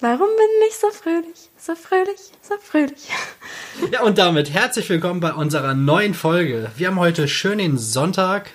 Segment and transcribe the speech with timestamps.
[0.00, 3.08] Warum bin ich so fröhlich, so fröhlich, so fröhlich?
[3.92, 6.70] Ja, und damit herzlich willkommen bei unserer neuen Folge.
[6.76, 8.50] Wir haben heute schön den Sonntag.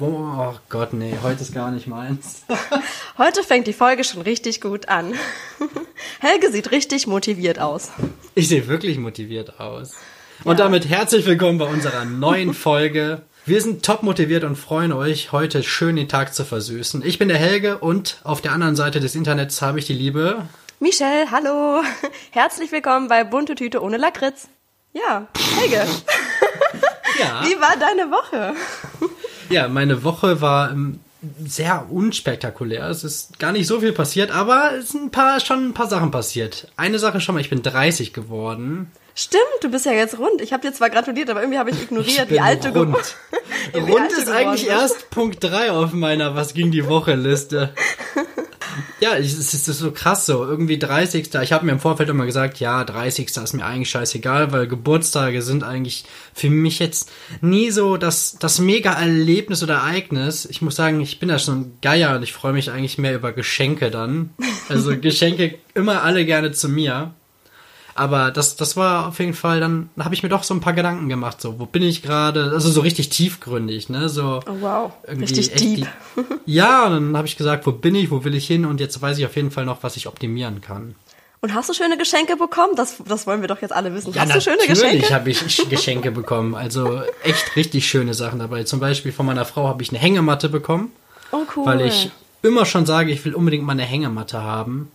[0.00, 2.42] Oh Gott, nee, heute ist gar nicht meins.
[3.18, 5.14] Heute fängt die Folge schon richtig gut an.
[6.20, 7.90] Helge sieht richtig motiviert aus.
[8.34, 9.94] Ich sehe wirklich motiviert aus.
[10.42, 13.22] Und damit herzlich willkommen bei unserer neuen Folge.
[13.46, 17.04] Wir sind top motiviert und freuen euch, heute schön den Tag zu versüßen.
[17.04, 20.48] Ich bin der Helge und auf der anderen Seite des Internets habe ich die Liebe.
[20.80, 21.82] Michelle, hallo.
[22.30, 24.48] Herzlich willkommen bei Bunte Tüte ohne Lakritz.
[24.92, 25.26] Ja,
[25.58, 25.84] Helge.
[27.18, 27.42] Ja.
[27.44, 28.54] Wie war deine Woche?
[29.50, 31.00] Ja, meine Woche war ähm,
[31.44, 32.88] sehr unspektakulär.
[32.88, 35.88] Es ist gar nicht so viel passiert, aber es sind ein paar, schon ein paar
[35.88, 36.68] Sachen passiert.
[36.76, 38.92] Eine Sache schon mal, ich bin 30 geworden.
[39.16, 40.40] Stimmt, du bist ja jetzt rund.
[40.40, 42.96] Ich habe dir zwar gratuliert, aber irgendwie habe ich ignoriert, Ich wie alt du rund.
[43.74, 47.74] Rund ist eigentlich erst Punkt 3 auf meiner Was ging die Woche Liste.
[49.00, 50.44] Ja, es ist, so krass so.
[50.44, 51.34] Irgendwie 30.
[51.42, 53.28] Ich habe mir im Vorfeld immer gesagt, ja, 30.
[53.28, 58.58] ist mir eigentlich scheißegal, weil Geburtstage sind eigentlich für mich jetzt nie so das, das
[58.58, 60.46] Mega-Erlebnis oder Ereignis.
[60.46, 63.14] Ich muss sagen, ich bin da schon ein Geier und ich freue mich eigentlich mehr
[63.14, 64.30] über Geschenke dann.
[64.68, 67.14] Also Geschenke immer alle gerne zu mir.
[67.98, 70.72] Aber das, das war auf jeden Fall, dann habe ich mir doch so ein paar
[70.72, 72.52] Gedanken gemacht, so, wo bin ich gerade?
[72.52, 74.08] Also so richtig tiefgründig, ne?
[74.08, 74.92] So Oh, wow.
[75.06, 75.86] irgendwie Richtig deep.
[76.16, 78.64] die- Ja, und dann habe ich gesagt, wo bin ich, wo will ich hin?
[78.66, 80.94] Und jetzt weiß ich auf jeden Fall noch, was ich optimieren kann.
[81.40, 82.74] Und hast du schöne Geschenke bekommen?
[82.76, 84.12] Das, das wollen wir doch jetzt alle wissen.
[84.14, 85.14] hast du schöne natürlich Geschenke?
[85.14, 86.54] habe ich Geschenke bekommen.
[86.54, 88.64] Also echt richtig schöne Sachen dabei.
[88.64, 90.92] Zum Beispiel von meiner Frau habe ich eine Hängematte bekommen,
[91.32, 91.66] Oh, cool.
[91.66, 92.10] weil ich
[92.42, 94.90] immer schon sage, ich will unbedingt mal eine Hängematte haben.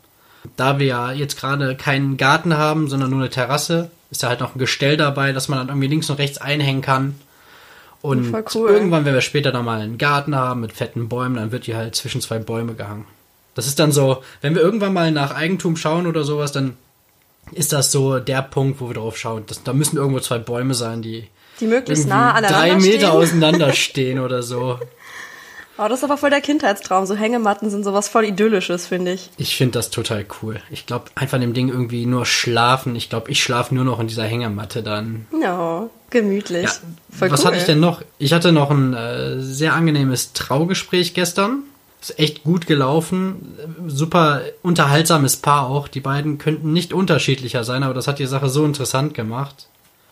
[0.58, 4.40] Da wir ja jetzt gerade keinen Garten haben, sondern nur eine Terrasse, ist da halt
[4.40, 7.16] noch ein Gestell dabei, dass man dann irgendwie links und rechts einhängen kann.
[8.02, 8.70] Und cool.
[8.70, 11.76] irgendwann, wenn wir später noch mal einen Garten haben mit fetten Bäumen, dann wird die
[11.76, 13.06] halt zwischen zwei Bäume gehangen.
[13.56, 16.76] Das ist dann so, wenn wir irgendwann mal nach Eigentum schauen oder sowas, dann
[17.52, 19.44] ist das so der Punkt, wo wir drauf schauen.
[19.48, 21.28] Das, da müssen irgendwo zwei Bäume sein, die
[21.60, 23.10] Die möglichst nah aneinander drei Meter stehen.
[23.10, 24.80] auseinander stehen oder so.
[25.78, 27.06] Oh, das ist aber voll der Kindheitstraum.
[27.08, 29.30] So Hängematten sind sowas voll Idyllisches, finde ich.
[29.38, 30.60] Ich finde das total cool.
[30.70, 32.96] Ich glaube, einfach in dem Ding irgendwie nur schlafen.
[32.96, 35.26] Ich glaube, ich schlafe nur noch in dieser Hängematte dann.
[35.42, 36.66] Ja, gemütlich.
[36.66, 36.72] Ja,
[37.18, 37.48] voll was cool.
[37.48, 38.04] hatte ich denn noch?
[38.20, 41.64] Ich hatte noch ein äh, sehr angenehmes Traugespräch gestern.
[42.02, 43.58] Ist echt gut gelaufen.
[43.88, 45.88] Super unterhaltsames Paar auch.
[45.88, 49.68] Die beiden könnten nicht unterschiedlicher sein, aber das hat die Sache so interessant gemacht.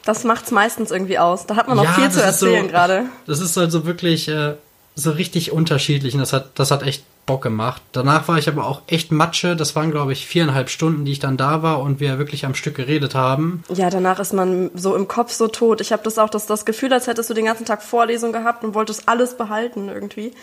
[0.06, 1.46] Das macht's meistens irgendwie aus.
[1.46, 3.04] Da hat man noch Ja, viel zu ist so- erzählen gerade.
[3.28, 4.54] Das ist also wirklich äh,
[4.96, 7.82] so richtig unterschiedlich und das hat, das hat echt Bock gemacht.
[7.92, 9.56] Danach war ich aber auch echt Matsche.
[9.56, 12.56] Das waren, glaube ich, viereinhalb Stunden, die ich dann da war und wir wirklich am
[12.56, 13.64] Stück geredet haben.
[13.74, 15.82] Ja, danach ist man so im Kopf so tot.
[15.82, 18.64] Ich habe das auch das, das Gefühl, als hättest du den ganzen Tag Vorlesung gehabt
[18.64, 20.34] und wolltest alles behalten irgendwie.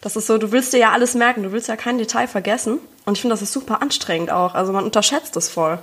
[0.00, 2.78] Das ist so, du willst dir ja alles merken, du willst ja kein Detail vergessen.
[3.04, 4.54] Und ich finde, das ist super anstrengend auch.
[4.54, 5.78] Also man unterschätzt es voll.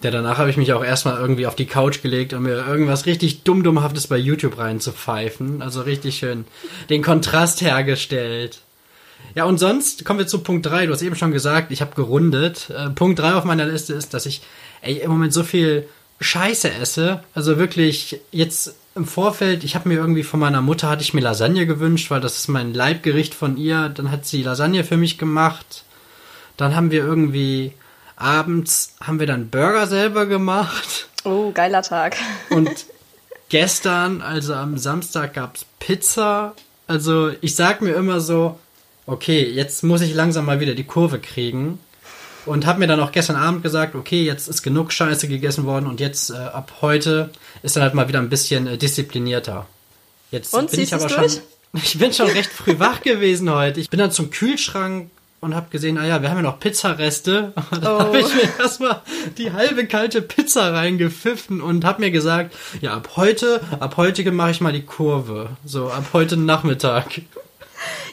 [0.00, 3.06] Ja, danach habe ich mich auch erstmal irgendwie auf die Couch gelegt, um mir irgendwas
[3.06, 5.60] richtig dumm-dummhaftes bei YouTube reinzupfeifen.
[5.60, 6.44] Also richtig schön
[6.88, 8.60] den Kontrast hergestellt.
[9.34, 10.86] Ja, und sonst kommen wir zu Punkt 3.
[10.86, 12.70] Du hast eben schon gesagt, ich habe gerundet.
[12.70, 14.40] Äh, Punkt 3 auf meiner Liste ist, dass ich
[14.82, 15.88] ey, im Moment so viel
[16.20, 17.24] Scheiße esse.
[17.34, 21.20] Also wirklich jetzt im Vorfeld, ich habe mir irgendwie von meiner Mutter, hatte ich mir
[21.20, 23.88] Lasagne gewünscht, weil das ist mein Leibgericht von ihr.
[23.88, 25.84] Dann hat sie Lasagne für mich gemacht.
[26.56, 27.72] Dann haben wir irgendwie
[28.18, 31.08] abends haben wir dann Burger selber gemacht.
[31.24, 32.16] Oh, geiler Tag.
[32.50, 32.86] Und
[33.48, 36.54] gestern, also am Samstag, gab's Pizza.
[36.86, 38.58] Also ich sag mir immer so,
[39.06, 41.78] okay, jetzt muss ich langsam mal wieder die Kurve kriegen.
[42.46, 45.86] Und habe mir dann auch gestern Abend gesagt, okay, jetzt ist genug Scheiße gegessen worden
[45.86, 47.28] und jetzt äh, ab heute
[47.62, 49.66] ist dann halt mal wieder ein bisschen äh, disziplinierter.
[50.30, 51.26] Jetzt Und, bin ich aber schon.
[51.74, 53.78] Ich bin schon recht früh wach gewesen heute.
[53.78, 57.52] Ich bin dann zum Kühlschrank und habe gesehen, ah ja, wir haben ja noch Pizzareste.
[57.70, 57.98] Und dann Oh.
[58.00, 59.02] habe ich mir erstmal
[59.36, 64.50] die halbe kalte Pizza reingepfiffen und habe mir gesagt, ja, ab heute, ab heute mache
[64.50, 65.50] ich mal die Kurve.
[65.64, 67.20] So, ab heute Nachmittag.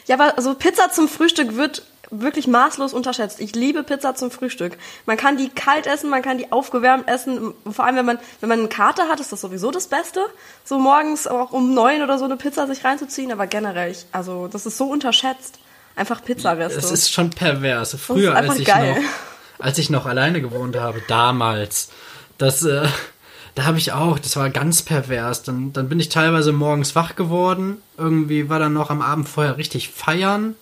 [0.06, 1.82] Ja, aber so Pizza zum Frühstück wird
[2.12, 3.40] wirklich maßlos unterschätzt.
[3.40, 4.78] Ich liebe Pizza zum Frühstück.
[5.06, 7.52] Man kann die kalt essen, man kann die aufgewärmt essen.
[7.68, 10.20] Vor allem, wenn man, wenn man eine Karte hat, ist das sowieso das Beste.
[10.64, 13.32] So morgens auch um neun oder so eine Pizza sich reinzuziehen.
[13.32, 15.58] Aber generell, ich, also das ist so unterschätzt.
[15.96, 16.78] Einfach Pizzareste.
[16.78, 17.96] Es ist schon pervers.
[17.98, 18.94] Früher, als ich geil.
[18.94, 19.00] noch,
[19.58, 21.88] als ich noch alleine gewohnt habe, damals,
[22.36, 22.86] das, äh,
[23.54, 25.42] da habe ich auch, das war ganz pervers.
[25.42, 27.78] Dann, dann bin ich teilweise morgens wach geworden.
[27.96, 30.54] Irgendwie war dann noch am Abend vorher richtig feiern.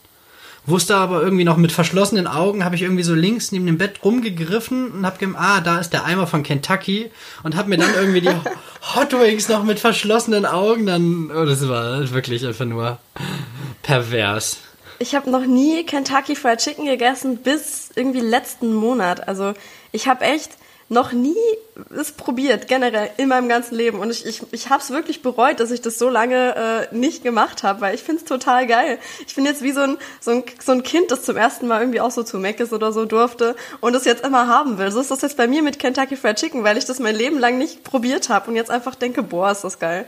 [0.67, 4.03] Wusste aber irgendwie noch mit verschlossenen Augen, habe ich irgendwie so links neben dem Bett
[4.03, 7.11] rumgegriffen und habe gedacht, ah, da ist der Eimer von Kentucky
[7.43, 8.31] und habe mir dann irgendwie die
[8.95, 12.99] Hot Wings noch mit verschlossenen Augen dann, oh, das war wirklich einfach nur
[13.83, 14.57] pervers.
[15.05, 19.29] Ich habe noch nie Kentucky Fried Chicken gegessen bis irgendwie letzten Monat.
[19.29, 19.53] Also
[19.93, 20.53] ich habe echt
[20.89, 21.37] noch nie
[21.95, 23.99] es probiert, generell in meinem ganzen Leben.
[23.99, 27.23] Und ich, ich, ich habe es wirklich bereut, dass ich das so lange äh, nicht
[27.23, 28.99] gemacht habe, weil ich finde es total geil.
[29.27, 31.81] Ich bin jetzt wie so ein, so, ein, so ein Kind, das zum ersten Mal
[31.81, 34.91] irgendwie auch so zu Meckes oder so durfte und es jetzt immer haben will.
[34.91, 37.39] So ist das jetzt bei mir mit Kentucky Fried Chicken, weil ich das mein Leben
[37.39, 40.07] lang nicht probiert habe und jetzt einfach denke, boah, ist das geil.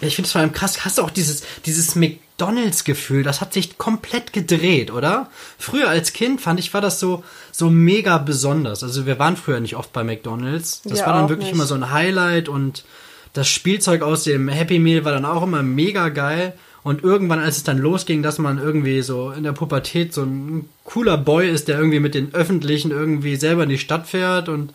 [0.00, 0.84] Ja, ich finde es vor allem krass.
[0.84, 3.22] Hast du auch dieses, dieses McDonalds-Gefühl?
[3.22, 5.30] Das hat sich komplett gedreht, oder?
[5.58, 8.82] Früher als Kind fand ich, war das so, so mega besonders.
[8.82, 10.82] Also wir waren früher nicht oft bei McDonalds.
[10.82, 11.54] Das Wir war dann wirklich nicht.
[11.54, 12.84] immer so ein Highlight und
[13.32, 16.54] das Spielzeug aus dem Happy Meal war dann auch immer mega geil.
[16.82, 20.68] Und irgendwann, als es dann losging, dass man irgendwie so in der Pubertät so ein
[20.84, 24.72] cooler Boy ist, der irgendwie mit den Öffentlichen irgendwie selber in die Stadt fährt und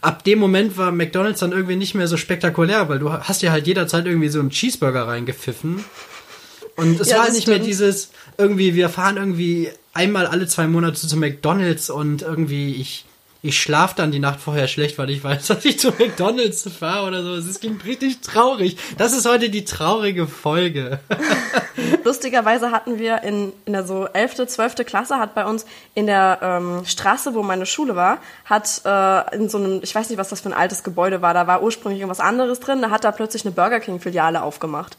[0.00, 3.50] ab dem Moment war McDonalds dann irgendwie nicht mehr so spektakulär, weil du hast ja
[3.52, 5.84] halt jederzeit irgendwie so einen Cheeseburger reingepfiffen.
[6.76, 7.68] Und es Ja, war das nicht mehr stimmt.
[7.68, 13.04] dieses, irgendwie, wir fahren irgendwie einmal alle zwei Monate zu McDonalds und irgendwie ich,
[13.42, 17.06] ich schlaf dann die Nacht vorher schlecht, weil ich weiß, dass ich zu McDonalds fahre
[17.06, 17.34] oder so.
[17.34, 18.76] Es klingt richtig traurig.
[18.98, 21.00] Das ist heute die traurige Folge.
[22.04, 24.74] Lustigerweise hatten wir in, in der so 11., 12.
[24.86, 25.64] Klasse hat bei uns
[25.94, 30.10] in der ähm, Straße, wo meine Schule war, hat äh, in so einem, ich weiß
[30.10, 32.90] nicht, was das für ein altes Gebäude war, da war ursprünglich irgendwas anderes drin, da
[32.90, 34.96] hat da plötzlich eine Burger King-Filiale aufgemacht.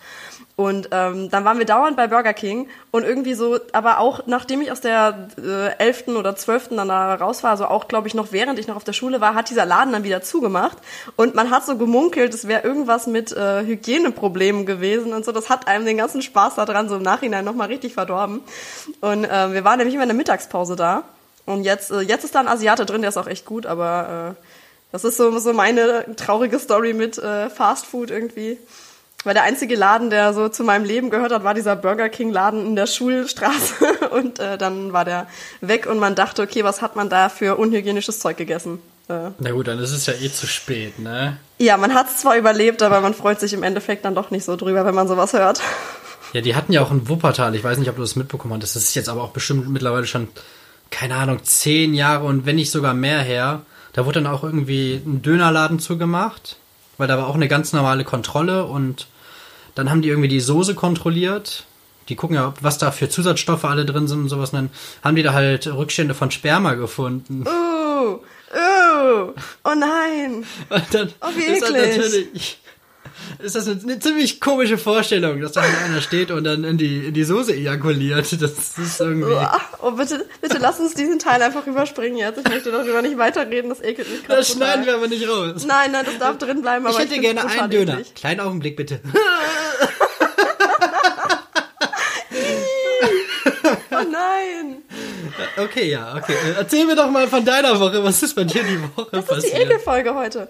[0.62, 4.62] Und ähm, dann waren wir dauernd bei Burger King und irgendwie so, aber auch nachdem
[4.62, 6.10] ich aus der äh, 11.
[6.10, 6.70] oder 12.
[6.70, 9.22] dann da raus war, also auch glaube ich noch während ich noch auf der Schule
[9.22, 10.78] war, hat dieser Laden dann wieder zugemacht
[11.16, 15.32] und man hat so gemunkelt, es wäre irgendwas mit äh, Hygieneproblemen gewesen und so.
[15.32, 18.42] Das hat einem den ganzen Spaß daran so im Nachhinein nochmal richtig verdorben.
[19.02, 21.04] Und äh, wir waren nämlich immer in der Mittagspause da
[21.46, 24.36] und jetzt, äh, jetzt ist da ein Asiate drin, der ist auch echt gut, aber
[24.38, 24.42] äh,
[24.92, 28.58] das ist so, so meine traurige Story mit äh, Fast Food irgendwie.
[29.24, 32.32] Weil der einzige Laden, der so zu meinem Leben gehört hat, war dieser Burger King
[32.32, 33.76] Laden in der Schulstraße.
[34.12, 35.28] Und äh, dann war der
[35.62, 38.80] weg und man dachte, okay, was hat man da für unhygienisches Zeug gegessen?
[39.08, 41.38] Äh, Na gut, dann ist es ja eh zu spät, ne?
[41.60, 44.44] ja, man hat es zwar überlebt, aber man freut sich im Endeffekt dann doch nicht
[44.44, 45.62] so drüber, wenn man sowas hört.
[46.34, 48.76] Ja, die hatten ja auch in Wuppertal, ich weiß nicht, ob du das mitbekommen hast,
[48.76, 50.28] das ist jetzt aber auch bestimmt mittlerweile schon,
[50.90, 53.62] keine Ahnung, zehn Jahre und wenn nicht sogar mehr her.
[53.94, 56.58] Da wurde dann auch irgendwie ein Dönerladen zugemacht,
[56.98, 59.08] weil da war auch eine ganz normale Kontrolle und
[59.76, 61.66] dann haben die irgendwie die Soße kontrolliert.
[62.10, 64.52] Die gucken ja, was da für Zusatzstoffe alle drin sind und sowas.
[64.52, 64.70] Und dann
[65.04, 67.46] haben die da halt Rückstände von Sperma gefunden.
[67.48, 69.34] Uh, uh,
[69.64, 70.44] oh nein.
[70.70, 71.98] Und dann Oh, wie ist eklig.
[71.98, 72.61] natürlich
[73.40, 77.06] ist das eine, eine ziemlich komische Vorstellung, dass da einer steht und dann in die,
[77.08, 78.32] in die Soße ejakuliert.
[78.42, 79.36] Das ist irgendwie.
[79.82, 82.40] Oh, bitte, bitte lass uns diesen Teil einfach überspringen jetzt.
[82.40, 84.68] Ich möchte darüber nicht weiterreden, das ekelt mich gerade Das total.
[84.74, 85.66] schneiden wir aber nicht raus.
[85.66, 86.86] Nein, nein, das darf drin bleiben.
[86.86, 87.94] ich aber hätte find's gerne einen Döner.
[87.94, 88.16] eklig.
[88.16, 89.00] Kleinen Augenblick bitte.
[93.94, 94.84] Oh nein.
[95.58, 96.34] Okay, ja, okay.
[96.34, 98.04] Äh, Erzähl mir doch mal von deiner Woche.
[98.04, 99.62] Was ist bei dir die Woche Das ist die passiert?
[99.70, 100.50] Ekelfolge heute.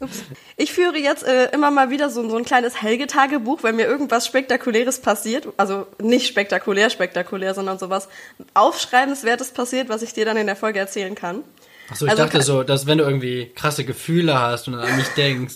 [0.00, 0.22] Ups.
[0.56, 4.26] Ich führe jetzt äh, immer mal wieder so, so ein kleines Helge-Tagebuch, wenn mir irgendwas
[4.26, 5.48] Spektakuläres passiert.
[5.56, 8.08] Also nicht spektakulär, spektakulär, sondern sowas
[8.54, 11.42] Aufschreibenswertes passiert, was ich dir dann in der Folge erzählen kann.
[11.90, 15.08] Achso, ich Also dachte so, dass wenn du irgendwie krasse Gefühle hast und an mich
[15.08, 15.54] denkst.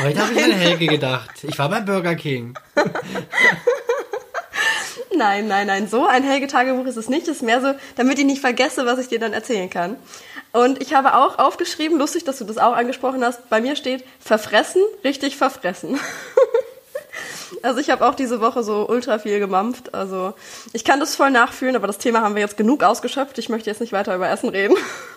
[0.00, 1.30] Heute habe ich an Helge gedacht.
[1.42, 2.54] Ich war beim Burger King.
[5.16, 7.28] Nein, nein, nein, so ein Helge-Tagebuch ist es nicht.
[7.28, 9.96] Es ist mehr so, damit ich nicht vergesse, was ich dir dann erzählen kann.
[10.52, 14.04] Und ich habe auch aufgeschrieben, lustig, dass du das auch angesprochen hast, bei mir steht
[14.20, 15.98] verfressen, richtig verfressen.
[17.62, 19.94] Also ich habe auch diese Woche so ultra viel gemampft.
[19.94, 20.34] Also
[20.72, 23.38] ich kann das voll nachfühlen, aber das Thema haben wir jetzt genug ausgeschöpft.
[23.38, 24.76] Ich möchte jetzt nicht weiter über Essen reden.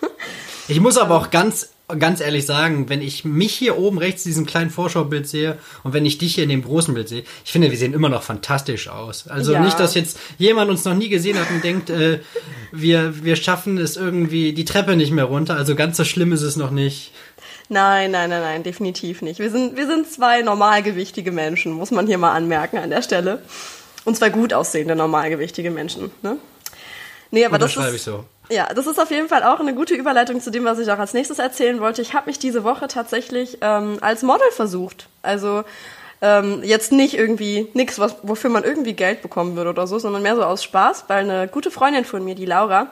[0.68, 4.30] Ich muss aber auch ganz, ganz ehrlich sagen, wenn ich mich hier oben rechts in
[4.30, 7.52] diesem kleinen Vorschaubild sehe und wenn ich dich hier in dem großen Bild sehe, ich
[7.52, 9.28] finde, wir sehen immer noch fantastisch aus.
[9.28, 9.60] Also Ja.
[9.60, 12.20] nicht, dass jetzt jemand uns noch nie gesehen hat und denkt, äh,
[12.72, 15.56] wir, wir schaffen es irgendwie die Treppe nicht mehr runter.
[15.56, 17.12] Also ganz so schlimm ist es noch nicht.
[17.68, 19.38] Nein, nein, nein, nein, definitiv nicht.
[19.38, 23.42] Wir sind, wir sind zwei normalgewichtige Menschen, muss man hier mal anmerken an der Stelle.
[24.04, 26.10] Und zwei gut aussehende normalgewichtige Menschen.
[26.22, 26.38] Ne?
[27.30, 28.24] Nee, aber das Unterschreibe ist, ich so.
[28.50, 30.98] Ja, das ist auf jeden Fall auch eine gute Überleitung zu dem, was ich auch
[30.98, 32.02] als nächstes erzählen wollte.
[32.02, 35.08] Ich habe mich diese Woche tatsächlich ähm, als Model versucht.
[35.22, 35.62] Also
[36.20, 40.22] ähm, jetzt nicht irgendwie nix, was, wofür man irgendwie Geld bekommen würde oder so, sondern
[40.22, 42.88] mehr so aus Spaß, weil eine gute Freundin von mir, die Laura,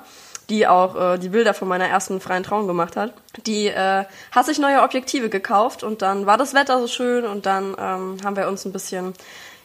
[0.48, 3.12] die auch äh, die Bilder von meiner ersten freien Trauung gemacht hat,
[3.46, 7.46] die äh, hat sich neue Objektive gekauft und dann war das Wetter so schön und
[7.46, 9.12] dann ähm, haben wir uns ein bisschen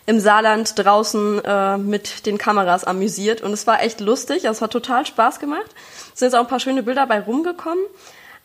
[0.06, 4.62] im Saarland draußen äh, mit den Kameras amüsiert und es war echt lustig, also es
[4.62, 5.70] hat total Spaß gemacht.
[6.14, 7.84] Es sind jetzt auch ein paar schöne Bilder bei rumgekommen.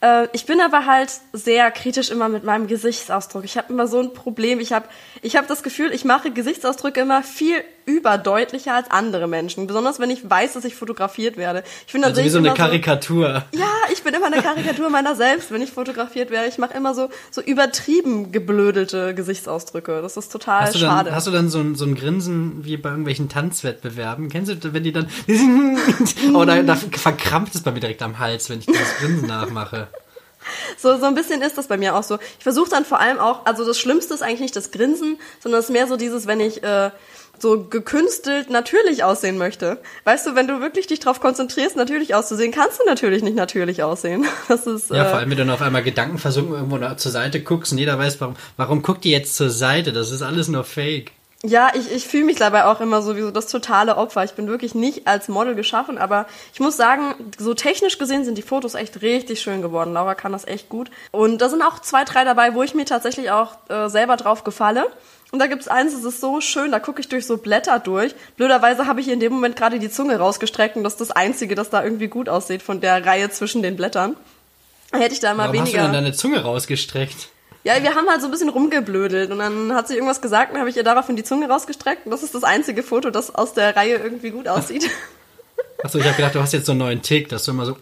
[0.01, 3.45] Äh, ich bin aber halt sehr kritisch immer mit meinem Gesichtsausdruck.
[3.45, 4.61] Ich habe immer so ein Problem.
[4.61, 4.87] Ich habe
[5.23, 9.67] ich hab das Gefühl, ich mache Gesichtsausdrücke immer viel überdeutlicher als andere Menschen.
[9.67, 11.65] Besonders wenn ich weiß, dass ich fotografiert werde.
[11.87, 13.45] Ich finde also wie so eine Karikatur.
[13.51, 16.49] So, ja, ich bin immer eine Karikatur meiner selbst, wenn ich fotografiert werde.
[16.49, 20.03] Ich mache immer so, so übertrieben geblödelte Gesichtsausdrücke.
[20.03, 21.07] Das ist total hast schade.
[21.07, 24.29] Dann, hast du dann so ein, so ein Grinsen wie bei irgendwelchen Tanzwettbewerben?
[24.29, 25.09] Kennst du, wenn die dann,
[26.35, 29.89] oh, da, da verkrampft es bei mir direkt am Hals, wenn ich das Grinsen nachmache.
[30.79, 32.19] So, so ein bisschen ist das bei mir auch so.
[32.39, 35.61] Ich versuche dann vor allem auch, also das Schlimmste ist eigentlich nicht das Grinsen, sondern
[35.61, 36.91] es ist mehr so dieses, wenn ich äh,
[37.41, 39.79] so gekünstelt natürlich aussehen möchte.
[40.05, 43.83] Weißt du, wenn du wirklich dich darauf konzentrierst, natürlich auszusehen, kannst du natürlich nicht natürlich
[43.83, 44.27] aussehen.
[44.49, 47.13] Das ist, ja, äh, vor allem, wenn du dann auf einmal Gedanken versunken irgendwo zur
[47.13, 49.93] Seite guckst und jeder weiß, warum, warum guckt die jetzt zur Seite?
[49.93, 51.13] Das ist alles nur Fake.
[51.45, 54.25] Ja, ich, ich fühle mich dabei auch immer so wie so das totale Opfer.
[54.25, 58.37] Ich bin wirklich nicht als Model geschaffen, aber ich muss sagen, so technisch gesehen sind
[58.37, 59.93] die Fotos echt richtig schön geworden.
[59.93, 60.91] Laura kann das echt gut.
[61.13, 64.43] Und da sind auch zwei, drei dabei, wo ich mir tatsächlich auch äh, selber drauf
[64.43, 64.87] gefalle.
[65.31, 68.15] Und da gibt's eins, das ist so schön, da gucke ich durch so Blätter durch.
[68.37, 71.55] Blöderweise habe ich in dem Moment gerade die Zunge rausgestreckt und das ist das Einzige,
[71.55, 74.17] das da irgendwie gut aussieht von der Reihe zwischen den Blättern.
[74.91, 75.81] Hätte ich da mal Warum weniger.
[75.81, 77.29] Hast du denn deine Zunge rausgestreckt?
[77.65, 80.59] Ja, wir haben halt so ein bisschen rumgeblödelt und dann hat sie irgendwas gesagt und
[80.59, 83.53] habe ich ihr daraufhin die Zunge rausgestreckt und das ist das einzige Foto, das aus
[83.53, 84.89] der Reihe irgendwie gut aussieht.
[85.83, 87.77] Achso, ich habe gedacht, du hast jetzt so einen neuen Tick, dass du immer so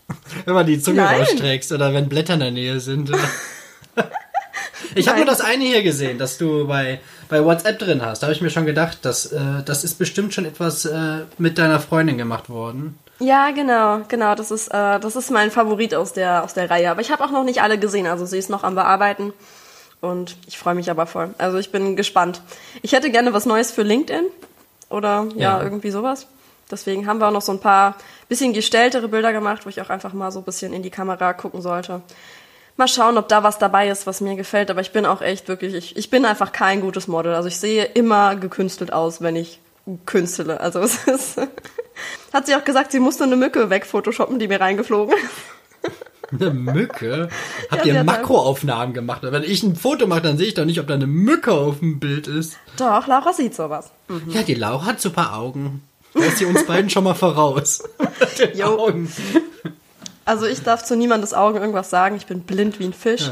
[0.46, 1.20] immer die Zunge Nein.
[1.20, 3.10] rausstreckst oder wenn Blätter in der Nähe sind.
[4.94, 8.20] ich habe nur das eine hier gesehen, dass du bei, bei WhatsApp drin hast.
[8.22, 11.58] Da habe ich mir schon gedacht, dass, äh, das ist bestimmt schon etwas äh, mit
[11.58, 12.98] deiner Freundin gemacht worden.
[13.22, 14.34] Ja, genau, genau.
[14.34, 16.90] Das ist, äh, das ist mein Favorit aus der, aus der Reihe.
[16.90, 18.06] Aber ich habe auch noch nicht alle gesehen.
[18.08, 19.32] Also sie ist noch am Bearbeiten.
[20.00, 21.32] Und ich freue mich aber voll.
[21.38, 22.42] Also ich bin gespannt.
[22.82, 24.24] Ich hätte gerne was Neues für LinkedIn.
[24.90, 25.62] Oder ja, Ja.
[25.62, 26.26] irgendwie sowas.
[26.68, 27.94] Deswegen haben wir auch noch so ein paar
[28.28, 31.32] bisschen gestelltere Bilder gemacht, wo ich auch einfach mal so ein bisschen in die Kamera
[31.34, 32.00] gucken sollte.
[32.76, 34.70] Mal schauen, ob da was dabei ist, was mir gefällt.
[34.70, 37.34] Aber ich bin auch echt wirklich, ich, ich bin einfach kein gutes Model.
[37.34, 39.60] Also ich sehe immer gekünstelt aus, wenn ich
[40.06, 40.58] künstele.
[40.60, 41.38] Also es ist,
[42.32, 45.14] hat sie auch gesagt, sie musste eine Mücke wegphotoshoppen, die mir reingeflogen.
[46.32, 47.28] Eine Mücke?
[47.70, 49.20] Habt Ja, ihr Makroaufnahmen gemacht?
[49.22, 51.80] Wenn ich ein Foto mache, dann sehe ich doch nicht, ob da eine Mücke auf
[51.80, 52.56] dem Bild ist.
[52.78, 53.90] Doch, Laura sieht sowas.
[54.28, 55.82] Ja, die Laura hat super Augen.
[56.14, 57.82] Da ist sie uns beiden schon mal voraus.
[58.38, 58.62] Den.
[58.62, 59.12] Augen.
[60.24, 62.16] Also ich darf zu niemandes Augen irgendwas sagen.
[62.16, 63.30] Ich bin blind wie ein Fisch.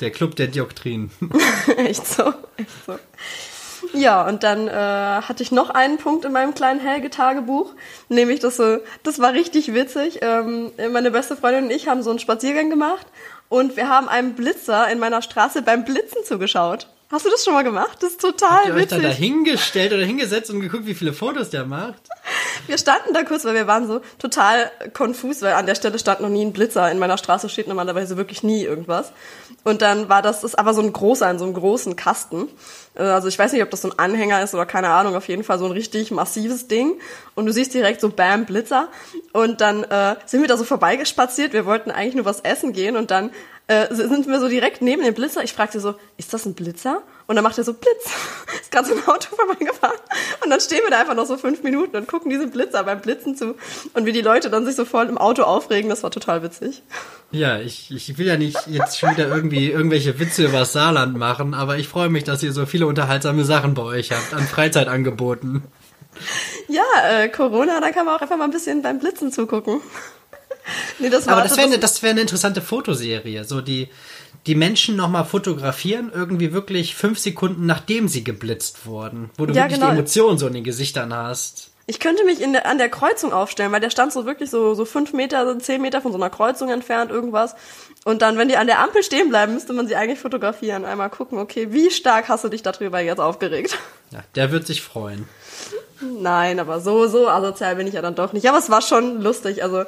[0.00, 1.10] Der Club der Dioptrien.
[1.76, 2.98] echt so, echt so.
[3.94, 7.72] Ja, und dann äh, hatte ich noch einen Punkt in meinem kleinen Helge-Tagebuch,
[8.08, 10.20] nämlich das so, das war richtig witzig.
[10.22, 13.06] Ähm, meine beste Freundin und ich haben so einen Spaziergang gemacht
[13.48, 16.88] und wir haben einem Blitzer in meiner Straße beim Blitzen zugeschaut.
[17.10, 17.98] Hast du das schon mal gemacht?
[18.00, 19.10] Das ist total Habt ihr euch da witzig.
[19.10, 22.00] dahingestellt oder hingesetzt und geguckt, wie viele Fotos der macht?
[22.66, 26.20] Wir standen da kurz, weil wir waren so total konfus, weil an der Stelle stand
[26.20, 26.88] noch nie ein Blitzer.
[26.92, 29.12] In meiner Straße steht normalerweise wirklich nie irgendwas.
[29.64, 32.48] Und dann war das, das ist aber so ein großer, in so einem großen Kasten.
[32.94, 35.28] Äh, Also ich weiß nicht, ob das so ein Anhänger ist oder keine Ahnung, auf
[35.28, 36.98] jeden Fall so ein richtig massives Ding.
[37.34, 38.88] Und du siehst direkt so Bam, Blitzer.
[39.32, 41.52] Und dann äh, sind wir da so vorbeigespaziert.
[41.52, 43.30] Wir wollten eigentlich nur was essen gehen und dann
[43.68, 45.42] äh, sind wir so direkt neben dem Blitzer.
[45.44, 47.02] Ich fragte so, ist das ein Blitzer?
[47.32, 48.10] Und dann macht er so Blitz.
[48.60, 49.96] Ist gerade so ein Auto vorbeigefahren.
[50.44, 53.00] Und dann stehen wir da einfach noch so fünf Minuten und gucken diesem Blitzer beim
[53.00, 53.54] Blitzen zu.
[53.94, 56.82] Und wie die Leute dann sich so voll im Auto aufregen, das war total witzig.
[57.30, 61.16] Ja, ich, ich will ja nicht jetzt schon wieder irgendwie irgendwelche Witze über das Saarland
[61.16, 64.46] machen, aber ich freue mich, dass ihr so viele unterhaltsame Sachen bei euch habt an
[64.46, 65.62] Freizeitangeboten.
[66.68, 69.80] Ja, äh, Corona, da kann man auch einfach mal ein bisschen beim Blitzen zugucken.
[70.98, 73.44] nee, das war Aber das wäre eine, wär eine interessante Fotoserie.
[73.44, 73.88] So die,
[74.46, 79.30] die Menschen nochmal fotografieren, irgendwie wirklich fünf Sekunden nachdem sie geblitzt wurden.
[79.36, 79.92] Wo du Ja, wirklich genau.
[79.92, 81.70] die Emotionen so in den Gesichtern hast.
[81.86, 84.74] Ich könnte mich in der, an der Kreuzung aufstellen, weil der stand so wirklich so,
[84.74, 87.56] so fünf Meter, so zehn Meter von so einer Kreuzung entfernt, irgendwas.
[88.04, 90.84] Und dann, wenn die an der Ampel stehen bleiben, müsste man sie eigentlich fotografieren.
[90.84, 93.78] Einmal gucken, okay, wie stark hast du dich darüber jetzt aufgeregt?
[94.10, 95.28] Ja, der wird sich freuen.
[96.00, 98.48] Nein, aber so, so asozial bin ich ja dann doch nicht.
[98.48, 99.62] Aber es war schon lustig.
[99.62, 99.84] Also,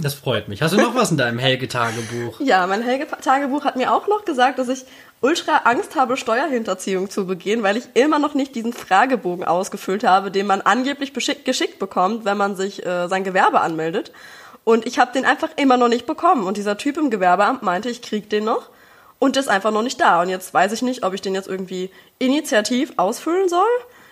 [0.00, 0.62] Das freut mich.
[0.62, 2.40] Hast du noch was in deinem Helge-Tagebuch?
[2.40, 4.84] ja, mein Helge-Tagebuch hat mir auch noch gesagt, dass ich
[5.20, 10.30] ultra Angst habe, Steuerhinterziehung zu begehen, weil ich immer noch nicht diesen Fragebogen ausgefüllt habe,
[10.30, 14.12] den man angeblich geschickt bekommt, wenn man sich äh, sein Gewerbe anmeldet.
[14.62, 16.46] Und ich habe den einfach immer noch nicht bekommen.
[16.46, 18.68] Und dieser Typ im Gewerbeamt meinte, ich krieg den noch
[19.18, 20.22] und ist einfach noch nicht da.
[20.22, 23.66] Und jetzt weiß ich nicht, ob ich den jetzt irgendwie initiativ ausfüllen soll.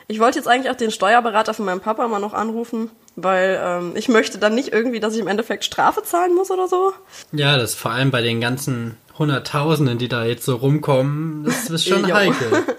[0.09, 3.92] Ich wollte jetzt eigentlich auch den Steuerberater von meinem Papa mal noch anrufen, weil ähm,
[3.96, 6.92] ich möchte dann nicht irgendwie, dass ich im Endeffekt Strafe zahlen muss oder so.
[7.32, 11.88] Ja, das vor allem bei den ganzen Hunderttausenden, die da jetzt so rumkommen, das ist
[11.88, 12.64] schon heikel.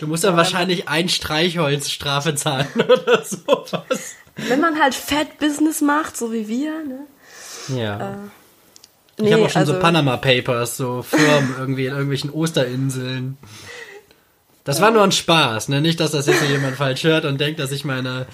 [0.00, 4.14] Du musst dann wahrscheinlich ein Streichholz Strafe zahlen oder sowas.
[4.34, 7.00] Wenn man halt Fat Business macht, so wie wir, ne?
[7.68, 8.16] Ja.
[9.18, 13.36] Nee, ich habe auch schon also, so Panama Papers, so Firmen irgendwie in irgendwelchen Osterinseln.
[14.70, 15.80] Das war nur ein Spaß, ne?
[15.80, 18.26] Nicht, dass das jetzt jemand falsch hört und denkt, dass ich meine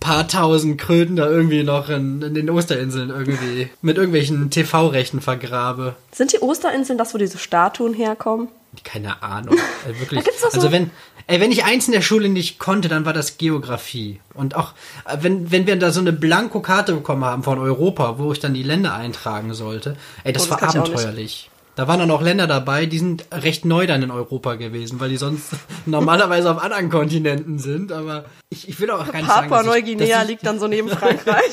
[0.00, 5.94] paar tausend Kröten da irgendwie noch in, in den Osterinseln irgendwie mit irgendwelchen TV-Rechten vergrabe.
[6.12, 8.48] Sind die Osterinseln das, wo diese Statuen herkommen?
[8.84, 9.56] Keine Ahnung.
[9.86, 10.24] Also wirklich.
[10.40, 10.90] So- also wenn,
[11.28, 14.20] ey, wenn ich eins in der Schule nicht konnte, dann war das Geografie.
[14.34, 14.72] Und auch,
[15.06, 18.52] äh, wenn, wenn wir da so eine Blankokarte bekommen haben von Europa, wo ich dann
[18.54, 21.50] die Länder eintragen sollte, ey, das, Oh, das war abenteuerlich.
[21.76, 25.10] Da waren dann auch Länder dabei, die sind recht neu dann in Europa gewesen, weil
[25.10, 25.50] die sonst
[25.86, 29.66] normalerweise auf anderen Kontinenten sind, aber ich, ich will auch gar nicht sagen, Papua dass
[29.66, 31.52] ich- Neuguinea liegt dann so neben Frankreich.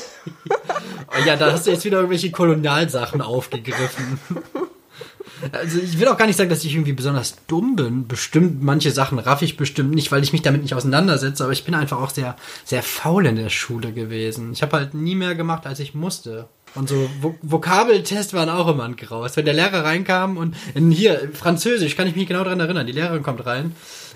[1.26, 4.18] Ja, da hast du jetzt wieder irgendwelche Kolonialsachen aufgegriffen.
[5.52, 8.06] Also ich will auch gar nicht sagen, dass ich irgendwie besonders dumm bin.
[8.08, 11.64] Bestimmt, manche Sachen raff ich bestimmt nicht, weil ich mich damit nicht auseinandersetze, aber ich
[11.64, 14.52] bin einfach auch sehr, sehr faul in der Schule gewesen.
[14.52, 16.48] Ich habe halt nie mehr gemacht, als ich musste.
[16.74, 19.36] Und so Vo Vokabeltests waren auch immer ein Graus.
[19.36, 22.92] Wenn der Lehrer reinkam und in hier, Französisch, kann ich mich genau daran erinnern, die
[22.92, 23.74] Lehrerin kommt rein.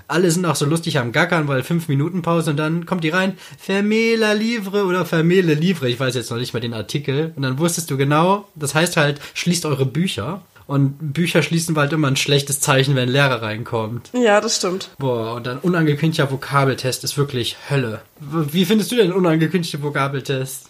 [0.09, 3.11] Alle sind auch so lustig am Gackern, weil fünf Minuten Pause und dann kommt die
[3.11, 7.33] rein, Fermela Livre oder Fermele Livre, ich weiß jetzt noch nicht mal den Artikel.
[7.37, 10.43] Und dann wusstest du genau, das heißt halt, schließt eure Bücher.
[10.67, 14.11] Und Bücher schließen war halt immer ein schlechtes Zeichen, wenn ein Lehrer reinkommt.
[14.13, 14.91] ja, das stimmt.
[14.99, 18.03] Boah, und dann unangekündigter Vokabeltest ist wirklich Hölle.
[18.21, 20.68] Wie findest du denn unangekündigte Vokabeltest?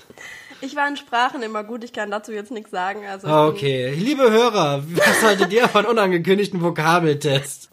[0.60, 3.00] Ich war in Sprachen immer gut, ich kann dazu jetzt nichts sagen.
[3.06, 7.68] Also Ah, Okay, liebe Hörer, was haltet ihr von unangekündigten Vokabeltests?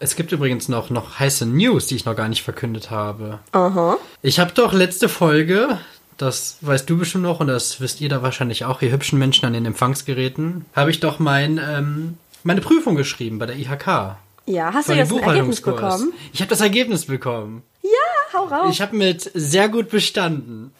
[0.00, 3.38] Es gibt übrigens noch, noch heiße News, die ich noch gar nicht verkündet habe.
[3.52, 3.96] Aha.
[4.22, 5.78] Ich habe doch letzte Folge,
[6.16, 9.46] das weißt du bestimmt noch und das wisst ihr da wahrscheinlich auch, ihr hübschen Menschen
[9.46, 14.16] an den Empfangsgeräten, habe ich doch mein, ähm, meine Prüfung geschrieben bei der IHK.
[14.46, 16.12] Ja, hast du ein Ergebnis bekommen?
[16.32, 17.62] Ich habe das Ergebnis bekommen.
[17.82, 18.66] Ja, hau raus.
[18.70, 20.72] Ich habe mit sehr gut bestanden.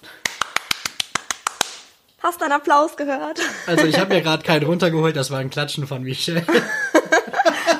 [2.24, 3.38] Hast deinen Applaus gehört?
[3.66, 6.44] Also ich habe mir gerade keinen runtergeholt, das war ein Klatschen von Michelle.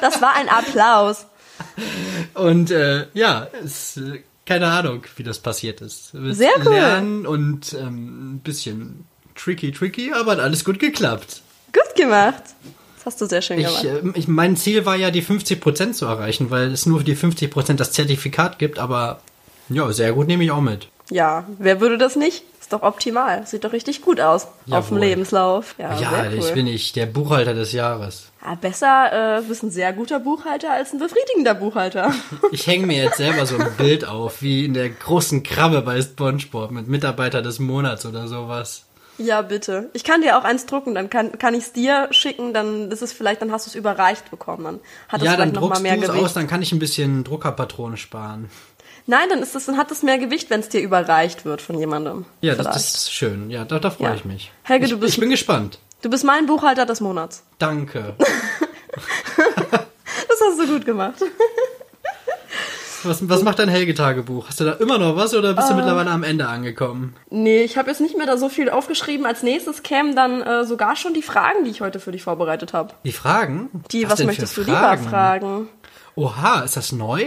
[0.00, 1.24] Das war ein Applaus.
[2.34, 3.98] Und äh, ja, es,
[4.44, 6.10] keine Ahnung, wie das passiert ist.
[6.12, 6.72] Wir Sehr cool.
[6.74, 11.40] Lernen und ähm, ein bisschen tricky, tricky, aber hat alles gut geklappt.
[11.72, 12.42] Gut gemacht.
[12.96, 13.84] Das hast du sehr schön Ich, gemacht.
[13.84, 17.16] äh, ich, mein Ziel war ja, die 50% zu erreichen, weil es nur für die
[17.16, 19.20] 50% das Zertifikat gibt, aber
[19.70, 20.88] ja, sehr gut nehme ich auch mit.
[21.14, 22.42] Ja, wer würde das nicht?
[22.60, 23.46] Ist doch optimal.
[23.46, 24.98] Sieht doch richtig gut aus auf dem Jawohl.
[24.98, 25.76] Lebenslauf.
[25.78, 26.38] Ja, ja, cool.
[26.40, 28.32] ich bin ich der Buchhalter des Jahres.
[28.44, 32.12] ja, besser äh, bist ein sehr guter Buchhalter als ein befriedigender Buchhalter.
[32.50, 36.02] Ich hänge mir jetzt selber so ein Bild auf, wie in der großen Krabbe bei
[36.02, 38.82] SpongeBob mit Mitarbeiter des Monats oder sowas.
[39.18, 39.90] ja, bitte.
[39.92, 43.02] Ich kann dir auch eins drucken, dann kann, kann ich es dir schicken, dann ist
[43.02, 44.64] es vielleicht, dann hast du es überreicht bekommen.
[44.64, 47.22] Dann hat es ja, dann druckst mehr du es aus, dann kann ich ein bisschen
[47.22, 48.50] Druckerpatrone sparen.
[49.06, 51.78] Nein, dann ist es, dann hat es mehr Gewicht, wenn es dir überreicht wird von
[51.78, 52.24] jemandem.
[52.40, 53.50] Ja, das, das ist schön.
[53.50, 54.14] Ja, da, da freue Ja.
[54.14, 54.50] ich mich.
[54.62, 55.78] Helge, ich, du bist- ich bin gespannt.
[56.02, 57.42] Du bist mein Buchhalter des Monats.
[57.58, 58.14] Danke.
[60.28, 61.14] Das hast du gut gemacht.
[63.04, 64.48] Was, was macht dein Helge-Tagebuch?
[64.48, 65.54] Hast du da immer noch was oder Äh.
[65.54, 67.14] bist du mittlerweile am Ende angekommen?
[67.30, 69.26] Nee, ich habe jetzt nicht mehr da so viel aufgeschrieben.
[69.26, 72.72] Als nächstes kämen dann äh, sogar schon die Fragen, die ich heute für dich vorbereitet
[72.72, 72.94] habe.
[73.04, 73.68] Die Fragen?
[73.92, 75.68] Die, was, denn möchtest du lieber fragen?
[76.16, 77.26] Oha, ist das neu?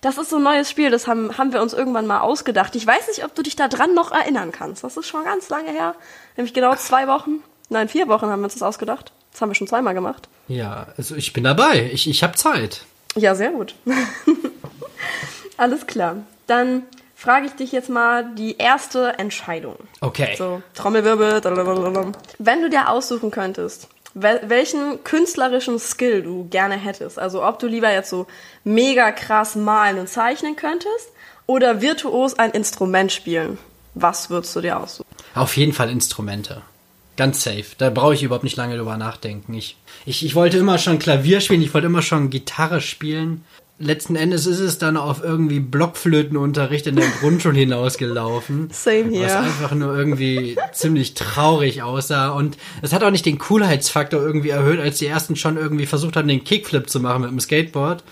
[0.00, 2.76] Das ist so ein neues Spiel, das haben, haben wir uns irgendwann mal ausgedacht.
[2.76, 4.84] Ich weiß nicht, ob du dich da dran noch erinnern kannst.
[4.84, 5.94] Das ist schon ganz lange her.
[6.36, 7.42] Nämlich genau zwei Wochen.
[7.68, 9.12] Nein, vier Wochen haben wir uns das ausgedacht.
[9.32, 10.28] Das haben wir schon zweimal gemacht.
[10.48, 11.90] Ja, also ich bin dabei.
[11.92, 12.84] Ich, ich habe Zeit.
[13.16, 13.74] Ja, sehr gut.
[15.56, 16.16] Alles klar.
[16.46, 16.82] Dann
[17.14, 19.76] frage ich dich jetzt mal die erste Entscheidung.
[20.00, 20.36] Okay.
[20.36, 21.40] So, Trommelwirbel.
[21.40, 22.12] dadadadadam.
[22.38, 27.92] Wenn du dir aussuchen könntest, welchen künstlerischen Skill du gerne hättest, also ob du lieber
[27.92, 28.26] jetzt so
[28.64, 31.10] mega krass malen und zeichnen könntest
[31.46, 33.58] oder virtuos ein Instrument spielen,
[33.94, 35.08] was würdest du dir aussuchen?
[35.34, 36.62] Auf jeden Fall Instrumente.
[37.16, 37.64] Ganz safe.
[37.78, 39.54] Da brauche ich überhaupt nicht lange drüber nachdenken.
[39.54, 43.44] Ich, ich, ich wollte immer schon Klavier spielen, ich wollte immer schon Gitarre spielen.
[43.78, 48.70] Letzten Endes ist es dann auf irgendwie Blockflötenunterricht in der Grundschule hinausgelaufen.
[48.72, 49.38] Same Was here.
[49.40, 52.30] einfach nur irgendwie ziemlich traurig aussah.
[52.30, 56.16] Und es hat auch nicht den Coolheitsfaktor irgendwie erhöht, als die ersten schon irgendwie versucht
[56.16, 58.02] haben, den Kickflip zu machen mit dem Skateboard.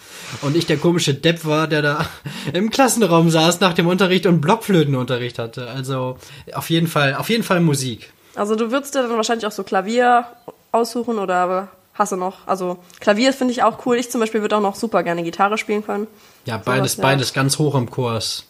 [0.42, 2.06] Und ich der komische Depp war, der da
[2.52, 5.70] im Klassenraum saß nach dem Unterricht und Blockflötenunterricht hatte.
[5.70, 6.18] Also
[6.52, 8.12] auf jeden Fall, auf jeden Fall Musik.
[8.34, 10.26] Also du würdest dir dann wahrscheinlich auch so Klavier
[10.72, 12.46] aussuchen oder hast du noch?
[12.46, 13.96] Also Klavier finde ich auch cool.
[13.96, 16.06] Ich zum Beispiel würde auch noch super gerne Gitarre spielen können.
[16.44, 17.02] Ja, beides, ja.
[17.02, 18.44] beides ganz hoch im Kurs.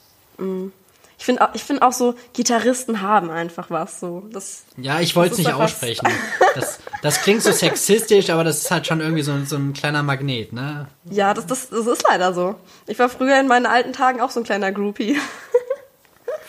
[1.16, 4.24] Ich finde auch, ich finde auch so Gitarristen haben einfach was so.
[4.32, 6.08] Das Ja, ich wollte es nicht was- aussprechen.
[6.56, 10.02] Das, das klingt so sexistisch, aber das ist halt schon irgendwie so, so ein kleiner
[10.02, 10.88] Magnet, ne?
[11.10, 12.56] Ja, das, das, das ist leider so.
[12.86, 15.16] Ich war früher in meinen alten Tagen auch so ein kleiner Groupie.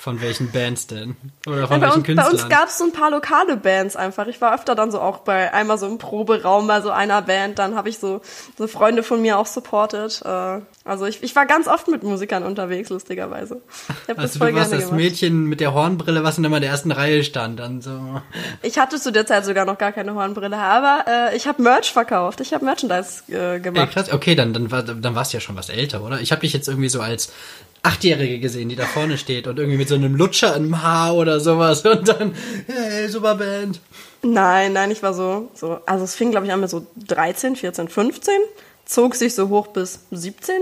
[0.06, 1.15] Von welchen Bands denn?
[1.48, 2.32] Oder von Ja, bei, welchen uns, bei Künstlern?
[2.34, 4.28] uns gab es so ein paar lokale Bands einfach.
[4.28, 7.58] Ich war öfter dann so auch bei einmal so im Proberaum bei so einer Band.
[7.58, 8.22] Dann habe ich so,
[8.56, 10.22] so Freunde von mir auch supported.
[10.24, 13.63] Äh, also ich, ich war ganz oft mit Musikern unterwegs, lustigerweise.
[14.04, 14.96] Ich habe das also voll du warst das gemacht.
[14.96, 17.60] Mädchen mit der Hornbrille, was in immer der ersten Reihe stand.
[17.60, 18.22] Dann so.
[18.62, 21.91] Ich hatte zu der Zeit sogar noch gar keine Hornbrille, aber äh, ich habe Merch
[21.91, 22.41] verkauft.
[22.41, 23.91] Ich habe Merchandise äh, Ey, gemacht.
[23.94, 24.13] krass.
[24.13, 26.22] Okay, dann, dann, war, dann warst du ja schon was älter, oder?
[26.22, 27.34] Ich habe dich jetzt irgendwie so als
[27.86, 31.39] Achtjährige gesehen, die da vorne steht und irgendwie mit so einem Lutscher im Haar oder
[31.39, 32.36] sowas und dann,
[32.67, 33.80] hey, super Band.
[34.24, 37.56] Nein, nein, ich war so, so also es fing glaube ich an mit so 13,
[37.56, 38.34] 14, 15,
[38.86, 40.56] zog sich so hoch bis 17,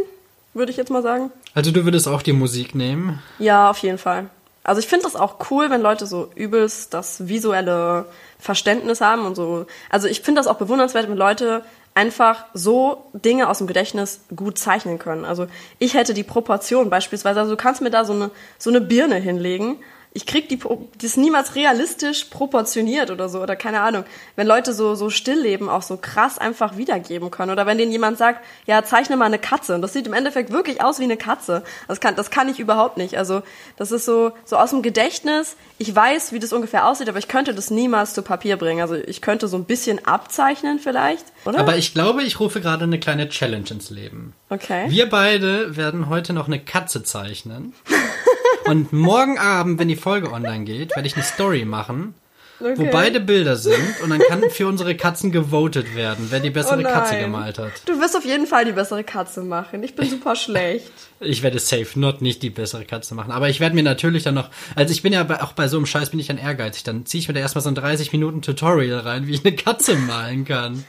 [0.54, 1.32] würde ich jetzt mal sagen.
[1.54, 3.22] Also du würdest auch die Musik nehmen?
[3.40, 4.30] Ja, auf jeden Fall.
[4.64, 8.06] Also ich finde das auch cool, wenn Leute so übelst das visuelle
[8.40, 9.66] Verständnis haben und so.
[9.90, 11.64] Also ich finde das auch bewundernswert, wenn Leute
[11.96, 15.26] einfach so Dinge aus dem Gedächtnis gut zeichnen können.
[15.26, 15.48] Also
[15.80, 19.16] ich hätte die Proportion beispielsweise, also du kannst mir da so eine, so eine Birne
[19.16, 19.78] hinlegen.
[20.16, 20.60] Ich krieg die,
[21.02, 24.04] ist niemals realistisch proportioniert oder so, oder keine Ahnung.
[24.36, 27.52] Wenn Leute so, so Stillleben auch so krass einfach wiedergeben können.
[27.52, 29.74] Oder wenn denen jemand sagt, ja, zeichne mal eine Katze.
[29.74, 31.64] Und das sieht im Endeffekt wirklich aus wie eine Katze.
[31.88, 33.18] Das kann, das kann ich überhaupt nicht.
[33.18, 33.42] Also,
[33.76, 35.56] das ist so, so aus dem Gedächtnis.
[35.80, 38.82] Ich weiß, wie das ungefähr aussieht, aber ich könnte das niemals zu Papier bringen.
[38.82, 41.58] Also, ich könnte so ein bisschen abzeichnen vielleicht, oder?
[41.58, 44.34] Aber ich glaube, ich rufe gerade eine kleine Challenge ins Leben.
[44.52, 44.86] okay.
[44.90, 47.74] Wir beide werden heute noch eine Katze zeichnen.
[48.66, 52.16] Und morgen Abend, wenn die Folge online geht, werde ich eine Story machen,
[52.60, 52.90] wo Okay.
[52.92, 56.84] beide Bilder sind und dann kann für unsere Katzen gewotet werden, wer die bessere Oh
[56.84, 57.72] Katze gemalt hat.
[57.86, 59.84] Du wirst auf jeden Fall die bessere Katze machen.
[59.84, 60.92] Ich bin super schlecht.
[61.26, 63.32] Ich werde safe not nicht die bessere Katze machen.
[63.32, 65.78] Aber ich werde mir natürlich dann noch, also ich bin ja bei, auch bei so
[65.78, 66.84] einem Scheiß bin ich dann ehrgeizig.
[66.84, 69.56] Dann ziehe ich mir da erstmal so ein 30 Minuten Tutorial rein, wie ich eine
[69.56, 70.84] Katze malen kann.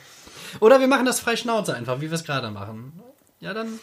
[0.59, 3.01] Oder wir machen das frei Schnauze einfach, wie wir es gerade machen.
[3.39, 3.79] Ja, dann.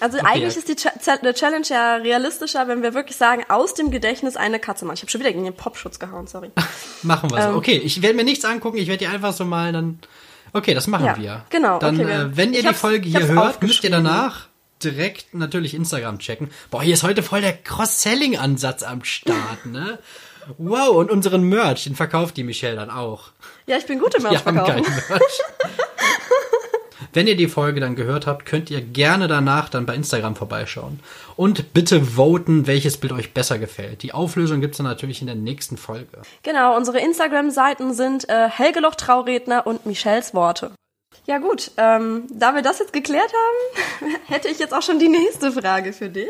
[0.00, 3.44] Also Okay, eigentlich ist die Cha- Cha- die Challenge ja realistischer, wenn wir wirklich sagen,
[3.48, 4.96] aus dem Gedächtnis eine Katze machen.
[4.96, 6.50] Ich habe schon wieder gegen den Popschutz gehauen, sorry.
[7.02, 7.48] Machen wir so.
[7.50, 7.56] Ähm.
[7.56, 9.98] okay, ich werde mir nichts angucken, ich werde die einfach so malen, dann.
[10.52, 11.44] Okay, das machen Ja, wir.
[11.50, 14.46] genau, Dann, okay, wir- äh, wenn ihr die Folge hier hört, müsst ihr danach
[14.82, 16.50] direkt natürlich Instagram checken.
[16.70, 19.98] Boah, hier ist heute voll der Cross-Selling-Ansatz am Start, ne?
[20.58, 23.30] Wow, und unseren Merch, den verkauft die Michelle dann auch.
[23.66, 25.02] Ja, ich bin gut im Wir haben Merch kein verkaufen.
[25.08, 25.40] Merch.
[27.16, 31.00] Wenn ihr die Folge dann gehört habt, könnt ihr gerne danach dann bei Instagram vorbeischauen.
[31.34, 34.02] Und bitte voten, welches Bild euch besser gefällt.
[34.02, 36.20] Die Auflösung gibt's dann natürlich in der nächsten Folge.
[36.42, 40.72] Genau, unsere Instagram-Seiten sind äh, Helgeloch Trauredner und Michelles Worte.
[41.24, 45.08] Ja gut, ähm, da wir das jetzt geklärt haben, hätte ich jetzt auch schon die
[45.08, 46.28] nächste Frage für dich.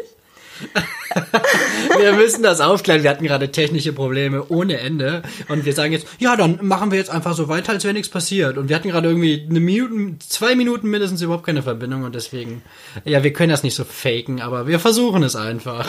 [1.98, 3.02] Wir müssen das aufklären.
[3.02, 5.22] Wir hatten gerade technische Probleme ohne Ende.
[5.48, 8.08] Und wir sagen jetzt, ja, dann machen wir jetzt einfach so weiter, als wäre nichts
[8.08, 8.58] passiert.
[8.58, 12.02] Und wir hatten gerade irgendwie eine Minute, zwei Minuten mindestens überhaupt keine Verbindung.
[12.02, 12.62] Und deswegen,
[13.04, 15.88] ja, wir können das nicht so faken, aber wir versuchen es einfach.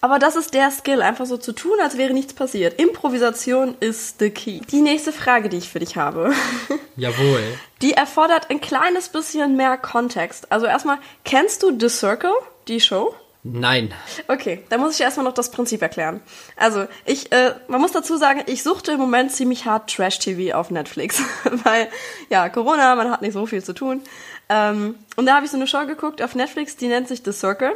[0.00, 2.78] Aber das ist der Skill, einfach so zu tun, als wäre nichts passiert.
[2.80, 4.60] Improvisation ist the key.
[4.70, 6.32] Die nächste Frage, die ich für dich habe,
[6.96, 7.42] Jawohl.
[7.82, 10.52] die erfordert ein kleines bisschen mehr Kontext.
[10.52, 12.34] Also erstmal, kennst du The Circle,
[12.68, 13.14] die Show?
[13.52, 13.94] Nein.
[14.26, 16.20] Okay, da muss ich erstmal noch das Prinzip erklären.
[16.56, 20.70] Also, ich, äh, man muss dazu sagen, ich suchte im Moment ziemlich hart Trash-TV auf
[20.70, 21.22] Netflix,
[21.64, 21.88] weil,
[22.28, 24.02] ja, Corona, man hat nicht so viel zu tun.
[24.48, 27.32] Ähm, und da habe ich so eine Show geguckt auf Netflix, die nennt sich The
[27.32, 27.74] Circle.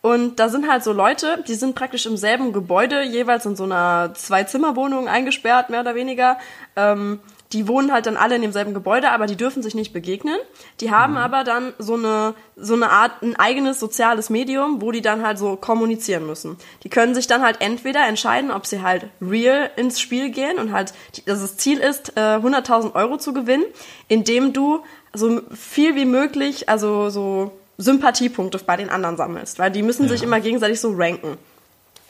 [0.00, 3.62] Und da sind halt so Leute, die sind praktisch im selben Gebäude, jeweils in so
[3.62, 6.38] einer Zwei-Zimmer-Wohnung eingesperrt, mehr oder weniger.
[6.74, 7.20] Ähm,
[7.52, 10.36] die wohnen halt dann alle in demselben Gebäude, aber die dürfen sich nicht begegnen.
[10.80, 15.02] Die haben aber dann so eine, so eine Art, ein eigenes soziales Medium, wo die
[15.02, 16.56] dann halt so kommunizieren müssen.
[16.82, 20.72] Die können sich dann halt entweder entscheiden, ob sie halt real ins Spiel gehen und
[20.72, 20.92] halt,
[21.26, 23.64] dass das Ziel ist, äh, 100.000 Euro zu gewinnen,
[24.08, 24.82] indem du
[25.14, 30.22] so viel wie möglich, also so Sympathiepunkte bei den anderen sammelst, weil die müssen sich
[30.22, 31.36] immer gegenseitig so ranken.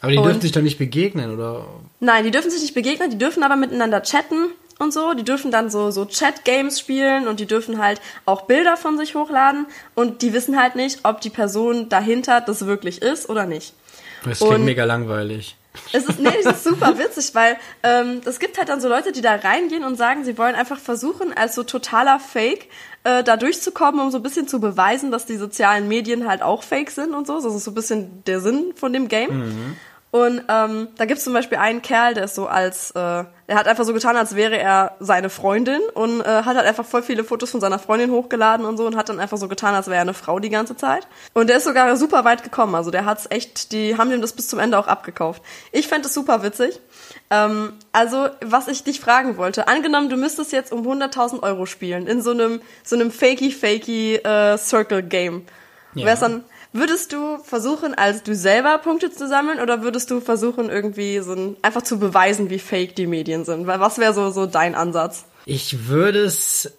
[0.00, 1.64] Aber die Und- dürfen sich doch nicht begegnen, oder?
[2.00, 5.14] Nein, die dürfen sich nicht begegnen, die dürfen aber miteinander chatten und so.
[5.14, 9.14] Die dürfen dann so, so Chat-Games spielen und die dürfen halt auch Bilder von sich
[9.14, 13.74] hochladen und die wissen halt nicht, ob die Person dahinter das wirklich ist oder nicht.
[14.24, 15.56] Das klingt Und- mega langweilig.
[15.90, 19.10] Es ist, nee, es ist super witzig, weil ähm, es gibt halt dann so Leute,
[19.10, 22.68] die da reingehen und sagen, sie wollen einfach versuchen, als so totaler Fake
[23.04, 26.62] äh, da durchzukommen, um so ein bisschen zu beweisen, dass die sozialen Medien halt auch
[26.62, 27.40] Fake sind und so.
[27.40, 29.74] Das ist so ein bisschen der Sinn von dem Game.
[30.12, 33.66] Und ähm, da gibt's zum Beispiel einen Kerl, der ist so als, äh, er hat
[33.66, 37.24] einfach so getan, als wäre er seine Freundin und äh, hat halt einfach voll viele
[37.24, 39.96] Fotos von seiner Freundin hochgeladen und so und hat dann einfach so getan, als wäre
[39.96, 41.08] er eine Frau die ganze Zeit.
[41.32, 42.74] Und der ist sogar super weit gekommen.
[42.74, 45.42] Also der hat's echt, die haben dem das bis zum Ende auch abgekauft.
[45.72, 46.78] Ich fände es super witzig.
[47.30, 52.06] Ähm, also, was ich dich fragen wollte, angenommen, du müsstest jetzt um 100.000 Euro spielen
[52.06, 55.46] in so einem so einem fakey fakey äh, Circle Game.
[55.94, 56.04] Ja.
[56.04, 60.70] Wär's dann Würdest du versuchen, als du selber Punkte zu sammeln oder würdest du versuchen,
[60.70, 63.66] irgendwie so ein, einfach zu beweisen, wie fake die Medien sind?
[63.66, 65.24] Weil was wäre so, so dein Ansatz?
[65.44, 66.72] Ich würde es.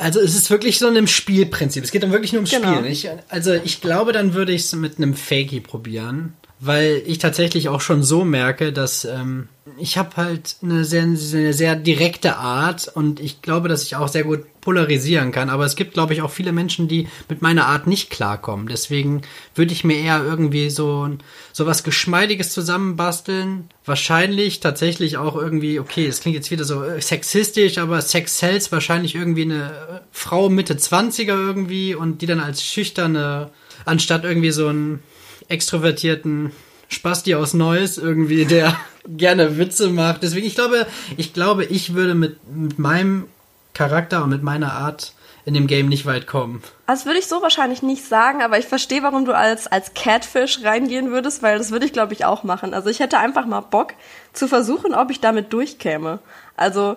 [0.00, 1.84] Also es ist wirklich so ein Spielprinzip.
[1.84, 2.78] Es geht dann wirklich nur ums Genau.
[2.78, 2.86] Spiel.
[2.90, 6.32] Ich, also ich glaube, dann würde ich es mit einem Fakey probieren.
[6.62, 11.16] Weil ich tatsächlich auch schon so merke, dass ähm, ich habe halt eine sehr, eine
[11.54, 15.48] sehr direkte Art und ich glaube, dass ich auch sehr gut polarisieren kann.
[15.48, 18.68] Aber es gibt, glaube ich, auch viele Menschen, die mit meiner Art nicht klarkommen.
[18.68, 19.22] Deswegen
[19.54, 21.08] würde ich mir eher irgendwie so,
[21.52, 23.70] so was Geschmeidiges zusammenbasteln.
[23.86, 28.70] Wahrscheinlich tatsächlich auch irgendwie, okay, es klingt jetzt wieder so äh, sexistisch, aber Sex Sells
[28.70, 33.50] wahrscheinlich irgendwie eine äh, Frau Mitte 20er irgendwie und die dann als schüchterne,
[33.86, 35.02] anstatt irgendwie so ein
[35.50, 36.52] extrovertierten
[36.88, 40.22] Spasti aus Neues irgendwie, der gerne Witze macht.
[40.22, 40.86] Deswegen, ich glaube,
[41.16, 43.26] ich glaube, ich würde mit, mit meinem
[43.74, 46.62] Charakter und mit meiner Art in dem Game nicht weit kommen.
[46.86, 50.62] Das würde ich so wahrscheinlich nicht sagen, aber ich verstehe, warum du als, als Catfish
[50.64, 52.74] reingehen würdest, weil das würde ich, glaube ich, auch machen.
[52.74, 53.94] Also ich hätte einfach mal Bock
[54.32, 56.18] zu versuchen, ob ich damit durchkäme.
[56.56, 56.96] Also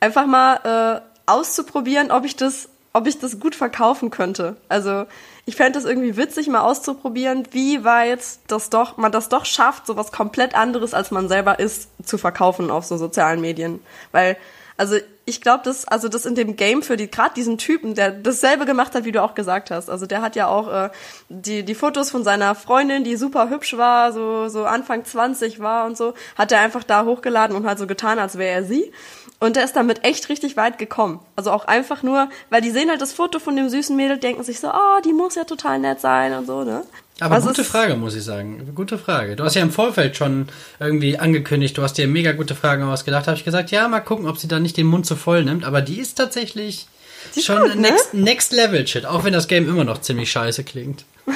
[0.00, 0.56] einfach mal
[0.96, 4.56] äh, auszuprobieren, ob ich das, ob ich das gut verkaufen könnte.
[4.68, 5.06] Also
[5.46, 9.86] ich fände es irgendwie witzig, mal auszuprobieren, wie weit das doch, man das doch schafft,
[9.86, 13.80] so was komplett anderes, als man selber ist, zu verkaufen auf so sozialen Medien.
[14.10, 14.36] Weil,
[14.76, 18.10] also ich glaube, das, also das in dem Game für die, gerade diesen Typen, der
[18.10, 19.88] dasselbe gemacht hat, wie du auch gesagt hast.
[19.88, 20.90] Also der hat ja auch äh,
[21.28, 25.86] die, die Fotos von seiner Freundin, die super hübsch war, so, so Anfang 20 war
[25.86, 28.92] und so, hat er einfach da hochgeladen und halt so getan, als wäre er sie.
[29.40, 31.20] Und der ist damit echt richtig weit gekommen.
[31.36, 34.42] Also auch einfach nur, weil die sehen halt das Foto von dem süßen Mädel, denken
[34.42, 36.84] sich so, oh, die muss ja total nett sein und so, ne?
[37.20, 38.72] Aber Also gute es- Frage, muss ich sagen.
[38.74, 39.36] Gute Frage.
[39.36, 40.48] Du hast ja im Vorfeld schon
[40.80, 43.26] irgendwie angekündigt, du hast dir mega gute Fragen ausgedacht.
[43.28, 45.64] Habe ich gesagt, ja, mal gucken, ob sie da nicht den Mund zu voll nimmt.
[45.64, 46.86] Aber die ist tatsächlich
[47.34, 47.82] Die ist schon gut, ne?
[47.82, 51.04] next, next Level Shit, auch wenn das Game immer noch ziemlich scheiße klingt.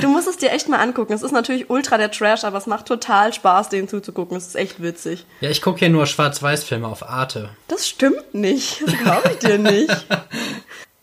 [0.00, 1.12] Du musst es dir echt mal angucken.
[1.12, 4.36] Es ist natürlich ultra der Trash, aber es macht total Spaß, denen zuzugucken.
[4.36, 5.26] Es ist echt witzig.
[5.40, 7.50] Ja, ich gucke ja nur Schwarz-Weiß-Filme auf Arte.
[7.68, 8.82] Das stimmt nicht.
[8.86, 9.90] Das glaube ich dir nicht.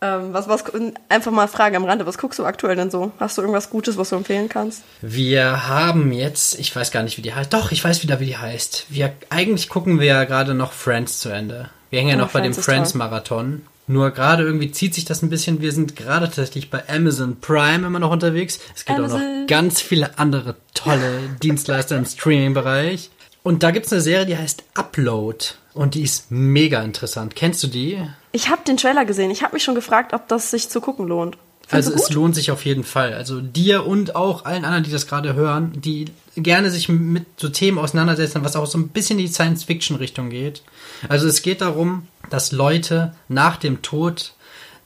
[0.01, 0.63] ähm, was, was,
[1.09, 2.05] einfach mal Frage am Rande.
[2.05, 3.11] Was guckst du aktuell denn so?
[3.19, 4.83] Hast du irgendwas Gutes, was du empfehlen kannst?
[5.01, 7.51] Wir haben jetzt, ich weiß gar nicht, wie die heißt.
[7.53, 8.85] Doch, ich weiß wieder, wie die heißt.
[8.89, 11.69] Wir, eigentlich gucken wir ja gerade noch Friends zu Ende.
[11.89, 12.75] Wir hängen ja Oh, noch bei dem Friends ist toll.
[12.75, 13.65] Friends-Marathon.
[13.87, 15.61] Nur gerade irgendwie zieht sich das ein bisschen.
[15.61, 18.59] Wir sind gerade tatsächlich bei Amazon Prime immer noch unterwegs.
[18.75, 19.41] Es gibt auch Amazon.
[19.41, 23.09] noch ganz viele andere tolle Dienstleister im Streaming-Bereich.
[23.41, 25.45] Und da gibt's eine Serie, die heißt Upload.
[25.73, 27.35] Und die ist mega interessant.
[27.35, 27.99] Kennst du die?
[28.31, 29.31] Ich habe den Trailer gesehen.
[29.31, 31.37] Ich habe mich schon gefragt, ob das sich zu gucken lohnt.
[31.67, 33.13] Findest Also es lohnt sich auf jeden Fall.
[33.13, 36.05] Also dir und auch allen anderen, die das gerade hören, die
[36.35, 40.63] gerne sich mit so Themen auseinandersetzen, was auch so ein bisschen in die Science-Fiction-Richtung geht.
[41.07, 44.33] Also es geht darum, dass Leute nach dem Tod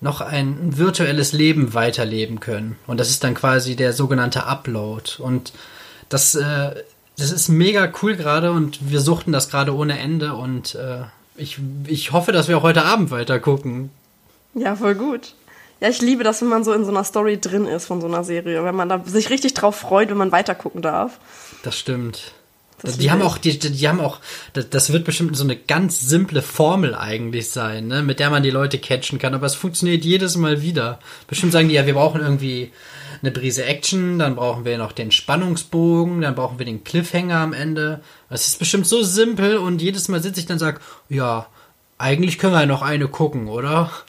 [0.01, 2.75] noch ein virtuelles Leben weiterleben können.
[2.85, 5.11] Und das ist dann quasi der sogenannte Upload.
[5.19, 5.53] Und
[6.09, 6.83] das, äh,
[7.17, 11.04] das ist mega cool gerade und wir suchten das gerade ohne Ende und äh,
[11.36, 13.89] ich, ich hoffe, dass wir auch heute Abend weiter gucken.
[14.54, 15.36] Ja, voll gut.
[15.80, 18.08] Ja, ich liebe das, wenn man so in so einer Story drin ist von so
[18.08, 18.63] einer Serie.
[18.63, 21.19] Wenn man da sich richtig drauf freut, wenn man weitergucken darf.
[21.63, 22.34] Das stimmt.
[22.83, 24.19] Das die haben auch, die, die haben auch,
[24.51, 28.43] das, das wird bestimmt so eine ganz simple Formel eigentlich sein, ne, mit der man
[28.43, 30.99] die Leute catchen kann, aber es funktioniert jedes Mal wieder.
[31.27, 32.73] Bestimmt sagen die ja, wir brauchen irgendwie
[33.21, 37.53] eine Brise Action, dann brauchen wir noch den Spannungsbogen, dann brauchen wir den Cliffhanger am
[37.53, 38.01] Ende.
[38.29, 41.47] Es ist bestimmt so simpel und jedes Mal sitze ich dann und sag, ja,
[41.97, 43.91] eigentlich können wir ja noch eine gucken, oder?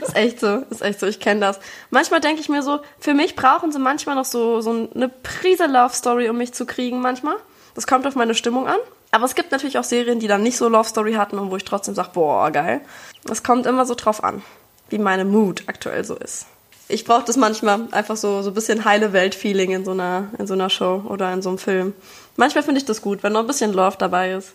[0.00, 1.60] Ist echt so, ist echt so, ich kenne das.
[1.90, 5.66] Manchmal denke ich mir so, für mich brauchen sie manchmal noch so, so eine Prise
[5.66, 7.36] Love Story, um mich zu kriegen, manchmal.
[7.74, 8.78] Das kommt auf meine Stimmung an.
[9.12, 11.56] Aber es gibt natürlich auch Serien, die dann nicht so Love Story hatten und wo
[11.56, 12.80] ich trotzdem sage, boah, geil.
[13.30, 14.42] Es kommt immer so drauf an,
[14.88, 16.46] wie meine Mood aktuell so ist.
[16.88, 20.46] Ich brauche das manchmal einfach so, so ein bisschen heile Welt-Feeling in so einer, in
[20.46, 21.94] so einer Show oder in so einem Film.
[22.36, 24.52] Manchmal finde ich das gut, wenn noch ein bisschen Love dabei ist.